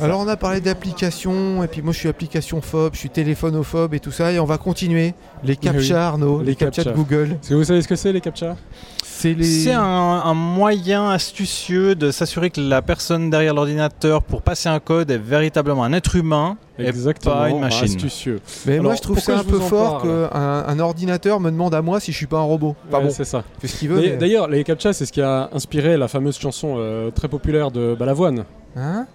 Alors 0.04 0.20
on 0.20 0.28
a 0.28 0.36
parlé 0.36 0.60
d'applications, 0.60 1.62
et 1.62 1.68
puis 1.68 1.82
moi 1.82 1.92
je 1.92 1.98
suis 1.98 2.08
application 2.08 2.60
phobe, 2.60 2.94
je 2.94 2.98
suis 3.00 3.10
téléphonophobe 3.10 3.94
et 3.94 4.00
tout 4.00 4.10
ça, 4.10 4.32
et 4.32 4.38
on 4.38 4.44
va 4.44 4.58
continuer. 4.58 5.14
Les 5.42 5.52
oui. 5.52 5.56
captcha 5.58 6.08
Arnaud, 6.08 6.40
les, 6.40 6.46
Les 6.46 6.56
captcha 6.56 6.84
de. 6.84 6.92
Google. 6.92 7.36
Est-ce 7.40 7.50
que 7.50 7.54
vous 7.54 7.64
savez 7.64 7.82
ce 7.82 7.88
que 7.88 7.96
c'est 7.96 8.12
les 8.12 8.20
captcha 8.20 8.56
C'est 9.04 9.34
les... 9.34 9.44
C'est 9.44 9.72
un, 9.72 9.82
un 9.82 10.34
moyen 10.34 11.10
astucieux 11.10 11.94
de 11.94 12.10
s'assurer 12.10 12.50
que 12.50 12.60
la 12.60 12.82
personne 12.82 13.30
derrière 13.30 13.54
l'ordinateur 13.54 14.22
pour 14.22 14.42
passer 14.42 14.68
un 14.68 14.80
code 14.80 15.10
est 15.10 15.18
véritablement 15.18 15.84
un 15.84 15.92
être 15.92 16.16
humain 16.16 16.56
et 16.78 16.86
Exactement. 16.86 17.34
pas 17.34 17.48
une 17.50 17.60
machine. 17.60 17.84
Astucieux. 17.84 18.40
Mais 18.66 18.78
moi 18.80 18.94
je 18.94 19.00
trouve 19.02 19.18
ça 19.18 19.38
un 19.38 19.44
peu 19.44 19.58
fort 19.60 20.02
qu'un 20.02 20.30
un 20.66 20.78
ordinateur 20.80 21.38
me 21.40 21.50
demande 21.50 21.74
à 21.74 21.82
moi 21.82 22.00
si 22.00 22.10
je 22.12 22.16
suis 22.16 22.26
pas 22.26 22.38
un 22.38 22.42
robot. 22.42 22.74
Ouais, 22.92 23.00
bon, 23.02 23.10
c'est 23.10 23.24
ça. 23.24 23.44
il 23.58 23.60
fait 23.60 23.68
ce 23.68 23.78
qu'il 23.78 23.88
veut. 23.88 23.96
D'ailleurs- 23.96 24.12
mais- 24.12 24.16
D'ailleurs, 24.18 24.48
les 24.48 24.64
captcha, 24.64 24.92
c'est 24.92 25.06
ce 25.06 25.12
qui 25.12 25.22
a 25.22 25.48
inspiré 25.52 25.96
la 25.96 26.08
fameuse 26.08 26.38
chanson 26.38 26.74
euh, 26.78 27.10
très 27.10 27.28
populaire 27.28 27.70
de 27.70 27.94
Balavoine. 27.94 28.44
Hein? 28.76 29.06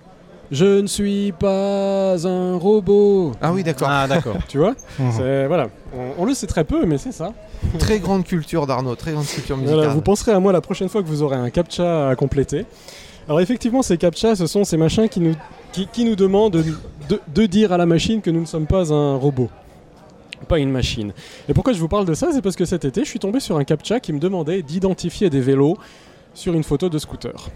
Je 0.51 0.79
ne 0.81 0.87
suis 0.87 1.31
pas 1.33 2.15
un 2.25 2.55
robot. 2.57 3.33
ah 3.41 3.51
oui 3.53 3.61
d'accord. 3.63 3.87
Ah 3.91 4.07
d'accord. 4.07 4.37
Tu 4.47 4.57
vois? 4.57 4.73
Mhm. 4.97 5.11
C'est- 5.15 5.47
Voilà. 5.47 5.67
On, 5.95 6.23
on 6.23 6.25
le 6.25 6.33
sait 6.33 6.47
très 6.47 6.63
peu, 6.63 6.85
mais 6.85 6.97
c'est 6.97 7.11
ça. 7.11 7.33
Très 7.79 7.99
grande 7.99 8.23
culture 8.23 8.65
d'Arnaud, 8.65 8.95
très 8.95 9.11
grande 9.11 9.25
culture 9.25 9.57
musicale. 9.57 9.79
Voilà, 9.79 9.93
vous 9.93 10.01
penserez 10.01 10.31
à 10.31 10.39
moi 10.39 10.53
la 10.53 10.61
prochaine 10.61 10.87
fois 10.87 11.03
que 11.03 11.07
vous 11.07 11.21
aurez 11.23 11.35
un 11.35 11.49
captcha 11.49 12.09
à 12.09 12.15
compléter. 12.15 12.65
Alors 13.27 13.41
effectivement, 13.41 13.81
ces 13.81 13.97
captcha, 13.97 14.35
ce 14.35 14.47
sont 14.47 14.63
ces 14.63 14.77
machins 14.77 15.09
qui 15.09 15.19
nous, 15.19 15.35
qui, 15.73 15.85
qui 15.91 16.05
nous 16.05 16.15
demandent 16.15 16.63
de, 17.09 17.45
dire 17.45 17.71
à 17.71 17.77
la 17.77 17.85
machine 17.85 18.21
que 18.21 18.29
nous 18.29 18.41
ne 18.41 18.45
sommes 18.45 18.67
pas 18.67 18.93
un 18.93 19.15
robot. 19.15 19.49
Pas 20.47 20.59
une 20.59 20.71
machine. 20.71 21.13
Et 21.47 21.53
pourquoi 21.53 21.73
je 21.73 21.79
vous 21.79 21.87
parle 21.87 22.05
de 22.05 22.13
ça 22.13 22.29
C'est 22.31 22.41
parce 22.41 22.55
que 22.55 22.65
cet 22.65 22.85
été, 22.85 23.03
je 23.03 23.09
suis 23.09 23.19
tombé 23.19 23.39
sur 23.39 23.57
un 23.57 23.63
captcha 23.63 23.99
qui 23.99 24.13
me 24.13 24.19
demandait 24.19 24.61
d'identifier 24.61 25.29
des 25.29 25.41
vélos 25.41 25.77
sur 26.33 26.53
une 26.53 26.63
photo 26.63 26.89
de 26.89 26.97
scooter. 26.97 27.49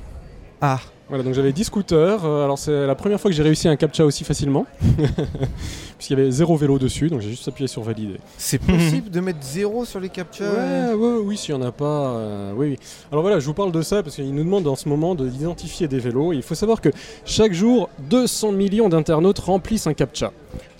Ah, 0.59 0.79
Voilà, 1.09 1.23
donc 1.23 1.33
j'avais 1.33 1.51
10 1.51 1.65
scooters. 1.65 2.25
euh, 2.25 2.43
alors 2.45 2.57
c'est 2.57 2.87
la 2.87 2.95
première 2.95 3.19
fois 3.19 3.29
que 3.29 3.35
j'ai 3.37 3.43
réussi 3.43 3.67
un 3.67 3.75
captcha 3.75 4.05
aussi 4.05 4.23
facilement. 4.23 4.65
Puisqu'il 5.97 6.17
y 6.17 6.21
avait 6.21 6.31
zéro 6.31 6.55
vélo 6.57 6.79
dessus, 6.79 7.09
donc 7.09 7.21
j'ai 7.21 7.29
juste 7.29 7.47
appuyé 7.47 7.67
sur 7.67 7.81
valider. 7.83 8.17
c'est 8.37 8.57
possible 8.57 9.09
de 9.09 9.19
mettre 9.19 9.39
zéro 9.41 9.85
sur 9.85 9.99
les 9.99 10.09
captcha 10.09 10.43
Ouais, 10.43 10.93
ouais, 10.93 11.17
oui, 11.23 11.37
s'il 11.37 11.55
n'y 11.55 11.61
en 11.61 11.65
a 11.67 11.71
pas. 11.71 11.85
euh, 12.15 12.53
oui, 12.55 12.69
oui. 12.71 12.79
Alors 13.11 13.21
voilà, 13.21 13.39
je 13.39 13.45
vous 13.45 13.53
parle 13.53 13.71
de 13.71 13.81
ça 13.81 14.01
parce 14.03 14.15
qu'il 14.15 14.33
nous 14.33 14.43
demande 14.43 14.67
en 14.67 14.75
ce 14.75 14.89
moment 14.89 15.13
de- 15.15 15.27
d'identifier 15.29 15.87
des 15.87 15.99
vélos. 15.99 16.33
Et 16.33 16.37
il 16.37 16.41
faut 16.41 16.55
savoir 16.55 16.81
que 16.81 16.89
chaque 17.25 17.53
jour, 17.53 17.89
200 18.09 18.51
millions 18.53 18.89
d'internautes 18.89 19.39
remplissent 19.39 19.87
un 19.87 19.93
CAPTCHA. 19.93 20.31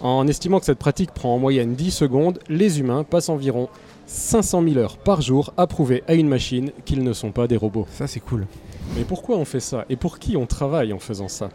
En 0.02 0.28
estimant 0.28 0.60
que 0.60 0.66
cette 0.66 0.80
pratique 0.80 1.12
prend 1.12 1.36
en 1.36 1.40
moyenne 1.40 1.76
10 1.76 1.92
secondes, 1.92 2.40
les 2.50 2.80
humains 2.80 3.04
passent 3.04 3.30
environ 3.30 3.70
500 4.08 4.64
000 4.64 4.78
heures 4.78 4.98
par 4.98 5.22
jour 5.22 5.54
à 5.58 5.68
prouver 5.68 6.04
à 6.08 6.16
une 6.16 6.28
machine 6.28 6.72
qu'ils 6.86 7.04
ne 7.04 7.14
sont 7.14 7.32
pas 7.32 7.48
des 7.48 7.56
robots. 7.56 7.86
Ça 7.94 8.08
c'est 8.08 8.20
cool. 8.20 8.46
Mais 8.96 9.04
pourquoi 9.04 9.38
on 9.38 9.46
fait 9.46 9.60
ça? 9.60 9.86
Et 9.90 9.96
pour 9.96 10.20
qui 10.20 10.38
on 10.38 10.46
travaille 10.46 10.94
en 10.94 11.00
faisant 11.00 11.28
ça? 11.28 11.50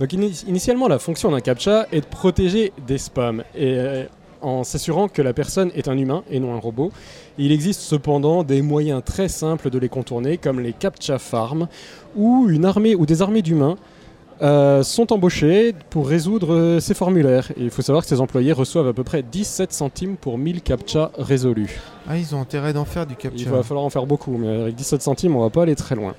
Donc 0.00 0.12
ini- 0.12 0.44
initialement, 0.48 0.88
la 0.88 0.98
fonction 0.98 1.30
d'un 1.30 1.40
CAPTCHA 1.40 1.86
est 1.92 2.00
de 2.00 2.06
protéger 2.06 2.72
des 2.86 2.98
spams 2.98 3.42
et, 3.54 3.74
euh, 3.78 4.04
en 4.40 4.64
s'assurant 4.64 5.08
que 5.08 5.20
la 5.20 5.32
personne 5.32 5.70
est 5.74 5.88
un 5.88 5.98
humain 5.98 6.22
et 6.30 6.40
non 6.40 6.54
un 6.54 6.58
robot. 6.60 6.90
Il 7.38 7.52
existe 7.52 7.80
cependant 7.82 8.42
des 8.44 8.62
moyens 8.62 9.02
très 9.04 9.28
simples 9.28 9.68
de 9.70 9.78
les 9.78 9.88
contourner, 9.88 10.38
comme 10.38 10.60
les 10.60 10.72
CAPTCHA 10.72 11.18
Farm, 11.18 11.68
où 12.16 12.46
une 12.48 12.64
armée 12.64 12.94
ou 12.94 13.04
des 13.04 13.20
armées 13.20 13.42
d'humains 13.42 13.76
euh, 14.40 14.84
sont 14.84 15.12
embauchés 15.12 15.74
pour 15.90 16.06
résoudre 16.08 16.54
euh, 16.54 16.80
ces 16.80 16.94
formulaires. 16.94 17.50
Et 17.56 17.64
il 17.64 17.70
faut 17.70 17.82
savoir 17.82 18.04
que 18.04 18.08
ces 18.08 18.20
employés 18.20 18.52
reçoivent 18.52 18.86
à 18.86 18.92
peu 18.92 19.02
près 19.02 19.22
17 19.24 19.72
centimes 19.72 20.16
pour 20.16 20.38
1000 20.38 20.62
CAPTCHA 20.62 21.10
résolus. 21.18 21.80
Ah, 22.08 22.16
ils 22.16 22.34
ont 22.36 22.40
intérêt 22.40 22.72
d'en 22.72 22.84
faire 22.84 23.04
du 23.06 23.14
Il 23.14 23.16
captcha. 23.16 23.50
va 23.50 23.64
falloir 23.64 23.84
en 23.84 23.90
faire 23.90 24.06
beaucoup, 24.06 24.36
mais 24.38 24.62
avec 24.62 24.76
17 24.76 25.02
centimes, 25.02 25.34
on 25.36 25.40
va 25.40 25.50
pas 25.50 25.62
aller 25.64 25.74
très 25.74 25.96
loin. 25.96 26.14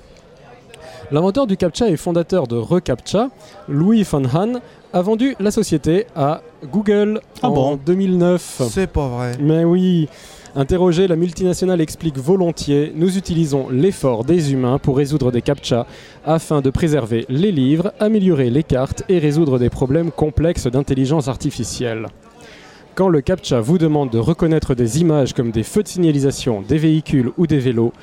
L'inventeur 1.12 1.48
du 1.48 1.58
CAPTCHA 1.58 1.90
et 1.90 1.98
fondateur 1.98 2.46
de 2.46 2.56
ReCAPTCHA, 2.56 3.30
Louis 3.68 4.04
Van 4.04 4.22
Han, 4.26 4.60
a 4.94 5.02
vendu 5.02 5.36
la 5.40 5.50
société 5.50 6.06
à 6.16 6.42
Google 6.72 7.22
Ah 7.42 7.50
en 7.50 7.52
bon 7.52 7.80
2009. 7.84 8.62
C'est 8.70 8.86
pas 8.86 9.08
vrai. 9.08 9.32
Mais 9.40 9.64
oui, 9.64 10.08
interrogé, 10.56 11.08
la 11.08 11.16
multinationale 11.16 11.82
explique 11.82 12.20
volontiers 12.20 12.94
Nous 12.96 13.18
utilisons 13.18 13.70
l'effort 13.70 14.24
des 14.24 14.54
humains 14.54 14.78
pour 14.78 14.98
résoudre 14.98 15.32
des 15.32 15.42
CAPTCHA 15.42 15.88
afin 16.26 16.62
de 16.62 16.70
préserver 16.70 17.26
les 17.28 17.52
livres, 17.52 17.92
améliorer 18.00 18.52
les 18.52 18.64
cartes 18.64 19.02
et 19.10 19.18
résoudre 19.18 19.58
des 19.58 19.72
problèmes 19.72 20.12
complexes 20.12 20.68
d'intelligence 20.68 21.28
artificielle. 21.28 22.06
Quand 23.00 23.08
le 23.08 23.22
CAPTCHA 23.22 23.62
vous 23.62 23.78
demande 23.78 24.10
de 24.10 24.18
reconnaître 24.18 24.76
des 24.76 25.00
images 25.00 25.32
comme 25.32 25.52
des 25.52 25.64
feux 25.64 25.84
de 25.84 25.88
signalisation, 25.88 26.62
des 26.62 26.78
véhicules 26.78 27.32
ou 27.38 27.48
des 27.48 27.60
vélos, 27.60 27.94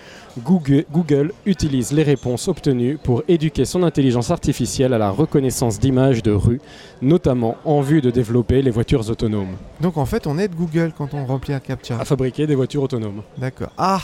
Google, 0.42 0.86
Google 0.90 1.32
utilise 1.44 1.92
les 1.92 2.02
réponses 2.02 2.48
obtenues 2.48 2.96
pour 2.96 3.22
éduquer 3.28 3.66
son 3.66 3.82
intelligence 3.82 4.30
artificielle 4.30 4.94
à 4.94 4.98
la 4.98 5.10
reconnaissance 5.10 5.78
d'images 5.78 6.22
de 6.22 6.30
rue, 6.32 6.62
notamment 7.02 7.58
en 7.66 7.82
vue 7.82 8.00
de 8.00 8.10
développer 8.10 8.62
les 8.62 8.70
voitures 8.70 9.10
autonomes, 9.10 9.56
Donc 9.82 9.98
en 9.98 10.06
fait 10.06 10.26
on 10.26 10.38
aide 10.38 10.54
Google 10.54 10.94
quand 10.96 11.12
on 11.12 11.26
remplit 11.26 11.52
un 11.52 11.60
captcha. 11.60 12.00
à 12.00 12.06
fabriquer 12.06 12.46
des 12.46 12.54
voitures 12.54 12.84
autonomes. 12.84 13.20
D'accord. 13.36 13.72
Ah 13.76 14.00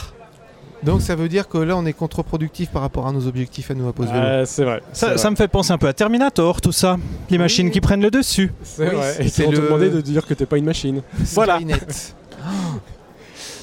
Donc 0.85 1.01
ça 1.01 1.15
veut 1.15 1.29
dire 1.29 1.49
que 1.49 1.59
là 1.59 1.77
on 1.77 1.87
est 1.87 1.93
contre-productif 1.93 2.71
par 2.71 2.83
rapport 2.83 3.07
à 3.07 3.13
nos 3.13 3.27
objectifs 3.29 3.71
à 3.71 3.75
nous 3.75 3.89
à 3.89 3.93
pose 3.93 4.07
vélo. 4.09 4.19
Euh, 4.19 4.45
c'est 4.47 4.65
vrai. 4.65 4.83
Ça, 4.93 5.09
vrai. 5.09 5.19
ça 5.19 5.31
me 5.31 5.37
fait 5.37 5.47
penser 5.49 5.73
un 5.73 5.79
peu 5.79 5.87
à 5.87 5.93
Terminator, 5.93 6.61
tout 6.61 6.73
ça. 6.73 6.97
Les 7.31 7.39
machines 7.39 7.71
qui 7.71 7.81
prennent 7.81 8.03
le 8.03 8.11
dessus. 8.11 8.53
C'est 8.65 8.89
Oui, 8.89 8.95
vrai. 8.97 9.17
Et 9.21 9.29
c'est 9.29 9.43
qui 9.43 9.43
vont 9.45 9.51
te 9.53 9.57
le- 9.57 9.63
demander 9.69 9.91
de 9.91 10.01
dire 10.01 10.27
que 10.27 10.35
t'es 10.35 10.47
pas 10.47 10.59
une 10.59 10.65
machine. 10.65 11.03
voilà. 11.35 11.61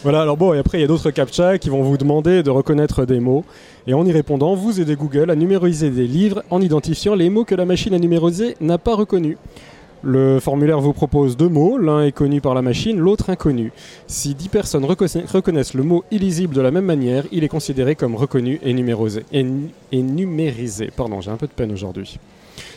Voilà, 0.03 0.21
alors 0.21 0.37
bon, 0.37 0.53
et 0.53 0.59
après 0.59 0.77
il 0.77 0.81
y 0.81 0.83
a 0.85 0.87
d'autres 0.87 1.11
captcha 1.11 1.57
qui 1.57 1.69
vont 1.69 1.81
vous 1.81 1.97
demander 1.97 2.41
de 2.41 2.49
reconnaître 2.49 3.03
des 3.05 3.19
mots. 3.19 3.43
Et 3.85 3.93
en 3.93 4.05
y 4.05 4.13
répondant, 4.13 4.55
vous 4.55 4.79
aidez 4.79 4.95
Google 4.95 5.29
à 5.29 5.35
numériser 5.35 5.89
des 5.89 6.07
livres 6.07 6.41
en 6.51 6.61
identifiant 6.61 7.15
les 7.15 7.29
mots 7.29 7.43
que 7.43 7.53
la 7.55 7.65
machine 7.65 7.93
à 7.93 7.99
numériser 7.99 8.55
n'a 8.61 8.77
pas 8.77 8.95
reconnus. 8.95 9.35
Le 10.01 10.39
formulaire 10.39 10.79
vous 10.79 10.93
propose 10.93 11.35
deux 11.35 11.49
mots, 11.49 11.77
l'un 11.77 12.05
est 12.05 12.13
connu 12.13 12.39
par 12.39 12.53
la 12.53 12.61
machine, 12.61 12.97
l'autre 12.97 13.29
inconnu. 13.29 13.73
Si 14.07 14.33
10 14.33 14.47
personnes 14.47 14.85
reconna- 14.85 15.25
reconnaissent 15.29 15.73
le 15.73 15.83
mot 15.83 16.05
illisible 16.09 16.55
de 16.55 16.61
la 16.61 16.71
même 16.71 16.85
manière, 16.85 17.25
il 17.33 17.43
est 17.43 17.49
considéré 17.49 17.95
comme 17.95 18.15
reconnu 18.15 18.61
et 18.63 18.71
numérisé. 18.73 19.25
Pardon, 20.95 21.19
j'ai 21.19 21.31
un 21.31 21.35
peu 21.37 21.47
de 21.47 21.51
peine 21.51 21.73
aujourd'hui. 21.73 22.17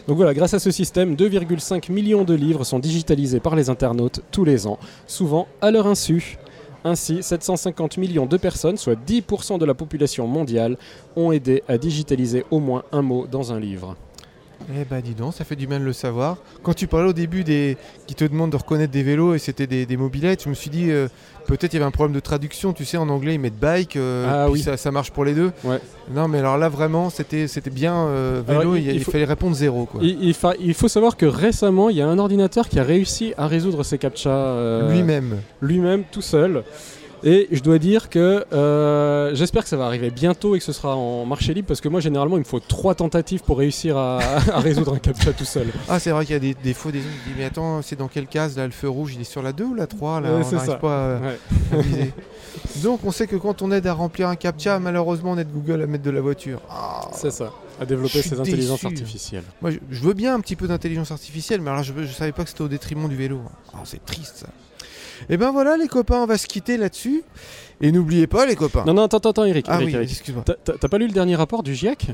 Donc 0.08 0.16
voilà, 0.16 0.34
grâce 0.34 0.54
à 0.54 0.58
ce 0.58 0.72
système, 0.72 1.14
2,5 1.14 1.88
millions 1.92 2.24
de 2.24 2.34
livres 2.34 2.64
sont 2.64 2.80
digitalisés 2.80 3.38
par 3.38 3.54
les 3.54 3.70
internautes 3.70 4.20
tous 4.32 4.44
les 4.44 4.66
ans, 4.66 4.78
souvent 5.06 5.46
à 5.60 5.70
leur 5.70 5.86
insu. 5.86 6.38
Ainsi, 6.84 7.22
750 7.22 7.98
millions 7.98 8.26
de 8.26 8.36
personnes, 8.36 8.76
soit 8.76 8.96
10% 9.06 9.58
de 9.58 9.64
la 9.64 9.74
population 9.74 10.26
mondiale, 10.26 10.76
ont 11.14 11.30
aidé 11.30 11.62
à 11.68 11.78
digitaliser 11.78 12.44
au 12.50 12.58
moins 12.58 12.82
un 12.90 13.02
mot 13.02 13.28
dans 13.30 13.52
un 13.52 13.60
livre. 13.60 13.94
Eh 14.70 14.84
bah 14.84 15.00
dis 15.00 15.14
donc, 15.14 15.34
ça 15.34 15.44
fait 15.44 15.56
du 15.56 15.66
bien 15.66 15.78
de 15.80 15.84
le 15.84 15.92
savoir. 15.92 16.36
Quand 16.62 16.74
tu 16.74 16.86
parlais 16.86 17.08
au 17.10 17.12
début 17.12 17.44
des 17.44 17.76
qui 18.06 18.14
te 18.14 18.24
demandent 18.24 18.50
de 18.52 18.56
reconnaître 18.56 18.92
des 18.92 19.02
vélos 19.02 19.34
et 19.34 19.38
c'était 19.38 19.66
des, 19.66 19.86
des 19.86 19.96
mobilettes, 19.96 20.44
je 20.44 20.48
me 20.48 20.54
suis 20.54 20.70
dit 20.70 20.90
euh, 20.90 21.08
peut-être 21.46 21.72
il 21.72 21.76
y 21.76 21.78
avait 21.78 21.86
un 21.86 21.90
problème 21.90 22.14
de 22.14 22.20
traduction. 22.20 22.72
Tu 22.72 22.84
sais, 22.84 22.96
en 22.96 23.08
anglais 23.08 23.34
ils 23.34 23.40
mettent 23.40 23.58
bike, 23.58 23.96
euh, 23.96 24.26
Ah 24.28 24.44
puis 24.44 24.54
oui. 24.54 24.62
ça, 24.62 24.76
ça 24.76 24.90
marche 24.90 25.10
pour 25.10 25.24
les 25.24 25.34
deux. 25.34 25.52
Ouais. 25.64 25.80
Non, 26.14 26.28
mais 26.28 26.38
alors 26.38 26.58
là 26.58 26.68
vraiment 26.68 27.10
c'était 27.10 27.48
c'était 27.48 27.70
bien 27.70 27.94
euh, 28.06 28.42
vélo. 28.46 28.60
Alors, 28.60 28.76
il, 28.76 28.82
il- 28.84 28.88
il 28.90 28.94
il 28.96 29.04
faut- 29.04 29.10
fallait 29.10 29.24
répondre 29.24 29.56
zéro 29.56 29.86
quoi. 29.86 30.00
Il, 30.02 30.22
il 30.22 30.34
fa- 30.34 30.54
il 30.60 30.74
faut 30.74 30.88
savoir 30.88 31.16
que 31.16 31.26
récemment, 31.26 31.90
il 31.90 31.96
y 31.96 32.02
a 32.02 32.06
un 32.08 32.18
ordinateur 32.18 32.68
qui 32.68 32.78
a 32.78 32.84
réussi 32.84 33.34
à 33.36 33.46
résoudre 33.46 33.82
ces 33.82 33.98
captcha 33.98 34.88
Lui-même. 34.90 35.38
lui-même, 35.60 36.04
tout 36.10 36.22
seul. 36.22 36.62
Et 37.24 37.48
je 37.52 37.60
dois 37.62 37.78
dire 37.78 38.10
que 38.10 38.44
euh, 38.52 39.32
j'espère 39.34 39.62
que 39.62 39.68
ça 39.68 39.76
va 39.76 39.86
arriver 39.86 40.10
bientôt 40.10 40.56
et 40.56 40.58
que 40.58 40.64
ce 40.64 40.72
sera 40.72 40.96
en 40.96 41.24
marché 41.24 41.54
libre 41.54 41.68
parce 41.68 41.80
que 41.80 41.88
moi 41.88 42.00
généralement 42.00 42.36
il 42.36 42.40
me 42.40 42.44
faut 42.44 42.58
trois 42.58 42.94
tentatives 42.96 43.42
pour 43.42 43.58
réussir 43.58 43.96
à, 43.96 44.18
à 44.52 44.58
résoudre 44.60 44.94
un 44.94 44.98
captcha 44.98 45.32
tout 45.32 45.44
seul. 45.44 45.68
Ah 45.88 46.00
c'est 46.00 46.10
vrai 46.10 46.24
qu'il 46.26 46.32
y 46.32 46.36
a 46.36 46.40
des, 46.40 46.54
des 46.54 46.74
fois 46.74 46.90
des 46.90 46.98
gens 47.00 47.06
qui 47.06 47.28
disent 47.30 47.38
mais 47.38 47.44
attends 47.44 47.80
c'est 47.80 47.94
dans 47.96 48.08
quelle 48.08 48.26
case 48.26 48.56
là 48.56 48.66
le 48.66 48.72
feu 48.72 48.88
rouge 48.88 49.12
il 49.14 49.20
est 49.20 49.24
sur 49.24 49.40
la 49.42 49.52
2 49.52 49.64
ou 49.64 49.74
la 49.74 49.86
3 49.86 50.20
là? 50.20 50.34
Ouais, 50.36 50.44
on 50.44 50.50
n'arrive 50.56 50.78
pas 50.78 51.16
à, 51.16 51.20
Ouais. 51.20 51.38
à 51.72 51.76
viser. 51.76 52.12
Donc 52.82 53.00
on 53.04 53.12
sait 53.12 53.26
que 53.28 53.36
quand 53.36 53.62
on 53.62 53.70
aide 53.70 53.86
à 53.86 53.92
remplir 53.92 54.28
un 54.28 54.34
captcha 54.36 54.80
malheureusement 54.80 55.32
on 55.32 55.38
aide 55.38 55.52
Google 55.52 55.82
à 55.82 55.86
mettre 55.86 56.02
de 56.04 56.10
la 56.10 56.20
voiture. 56.20 56.60
Ah. 56.68 57.08
C'est 57.14 57.30
ça, 57.30 57.52
à 57.80 57.86
développer 57.86 58.20
ces 58.22 58.40
intelligences 58.40 58.82
déçu. 58.82 58.86
artificielles. 58.86 59.44
Moi, 59.60 59.70
je, 59.70 59.78
je 59.90 60.00
veux 60.02 60.14
bien 60.14 60.34
un 60.34 60.40
petit 60.40 60.56
peu 60.56 60.66
d'intelligence 60.66 61.10
artificielle, 61.12 61.60
mais 61.60 61.70
alors 61.70 61.82
je, 61.84 61.92
je 62.02 62.12
savais 62.12 62.32
pas 62.32 62.42
que 62.42 62.48
c'était 62.50 62.62
au 62.62 62.68
détriment 62.68 63.08
du 63.08 63.14
vélo. 63.16 63.40
Ah, 63.74 63.78
c'est 63.84 64.04
triste 64.04 64.38
ça. 64.38 64.46
Et 65.30 65.36
ben 65.36 65.50
voilà, 65.52 65.76
les 65.76 65.88
copains, 65.88 66.22
on 66.22 66.26
va 66.26 66.38
se 66.38 66.46
quitter 66.46 66.76
là-dessus. 66.76 67.22
Et 67.80 67.90
n'oubliez 67.92 68.26
pas, 68.26 68.46
les 68.46 68.54
copains. 68.56 68.84
Non, 68.86 68.94
non, 68.94 69.02
attends, 69.04 69.18
attends, 69.18 69.44
Eric. 69.44 69.66
ah 69.68 69.74
Eric, 69.76 69.86
oui, 69.88 69.94
Eric. 69.94 70.10
excuse-moi. 70.10 70.44
T'as- 70.46 70.54
T'as 70.64 70.72
t'as 70.74 70.88
pas 70.88 70.98
lu 70.98 71.06
le 71.06 71.12
dernier 71.12 71.34
rapport 71.36 71.62
du 71.62 71.74
GIEC? 71.74 72.08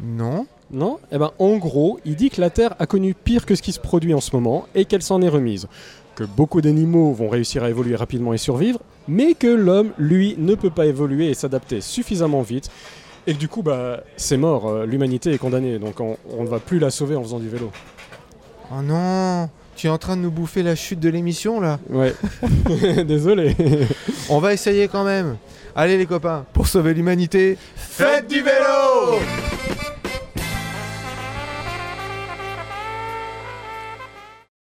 Non. 0.00 0.46
Non? 0.70 0.98
Eh 1.10 1.18
ben, 1.18 1.30
en 1.38 1.56
gros, 1.56 1.98
il 2.04 2.14
dit 2.14 2.30
que 2.30 2.40
la 2.40 2.50
Terre 2.50 2.74
a 2.78 2.86
connu 2.86 3.14
pire 3.14 3.46
que 3.46 3.54
ce 3.54 3.62
qui 3.62 3.72
se 3.72 3.80
produit 3.80 4.14
en 4.14 4.20
ce 4.20 4.34
moment 4.36 4.66
et 4.74 4.84
qu'elle 4.84 5.02
s'en 5.02 5.20
est 5.22 5.28
remise. 5.28 5.66
Que 6.14 6.24
beaucoup 6.24 6.60
d'animaux 6.60 7.12
vont 7.12 7.28
réussir 7.28 7.64
à 7.64 7.70
évoluer 7.70 7.96
rapidement 7.96 8.32
et 8.34 8.38
survivre, 8.38 8.80
mais 9.08 9.34
que 9.34 9.46
l'homme, 9.46 9.90
lui, 9.98 10.34
ne 10.38 10.54
peut 10.54 10.70
pas 10.70 10.86
évoluer 10.86 11.30
et 11.30 11.34
s'adapter 11.34 11.80
suffisamment 11.80 12.42
vite. 12.42 12.70
Et 13.26 13.34
que 13.34 13.38
du 13.38 13.48
coup, 13.48 13.62
bah, 13.62 14.00
c'est 14.16 14.36
mort, 14.36 14.68
euh, 14.68 14.86
l'humanité 14.86 15.32
est 15.32 15.38
condamnée, 15.38 15.78
donc 15.78 16.00
on, 16.00 16.16
on 16.36 16.44
ne 16.44 16.48
va 16.48 16.58
plus 16.60 16.78
la 16.78 16.90
sauver 16.90 17.14
en 17.16 17.22
faisant 17.22 17.38
du 17.38 17.48
vélo. 17.48 17.70
Oh 18.72 18.82
non 18.82 19.48
Tu 19.78 19.86
es 19.86 19.90
en 19.90 19.96
train 19.96 20.16
de 20.16 20.22
nous 20.22 20.32
bouffer 20.32 20.64
la 20.64 20.74
chute 20.74 20.98
de 20.98 21.08
l'émission 21.08 21.60
là 21.60 21.78
Ouais, 21.88 22.12
désolé. 23.06 23.54
On 24.28 24.40
va 24.40 24.52
essayer 24.52 24.88
quand 24.88 25.04
même. 25.04 25.36
Allez 25.76 25.96
les 25.96 26.04
copains, 26.06 26.44
pour 26.52 26.66
sauver 26.66 26.94
l'humanité, 26.94 27.56
faites 27.76 28.26
du 28.26 28.42
vélo 28.42 29.20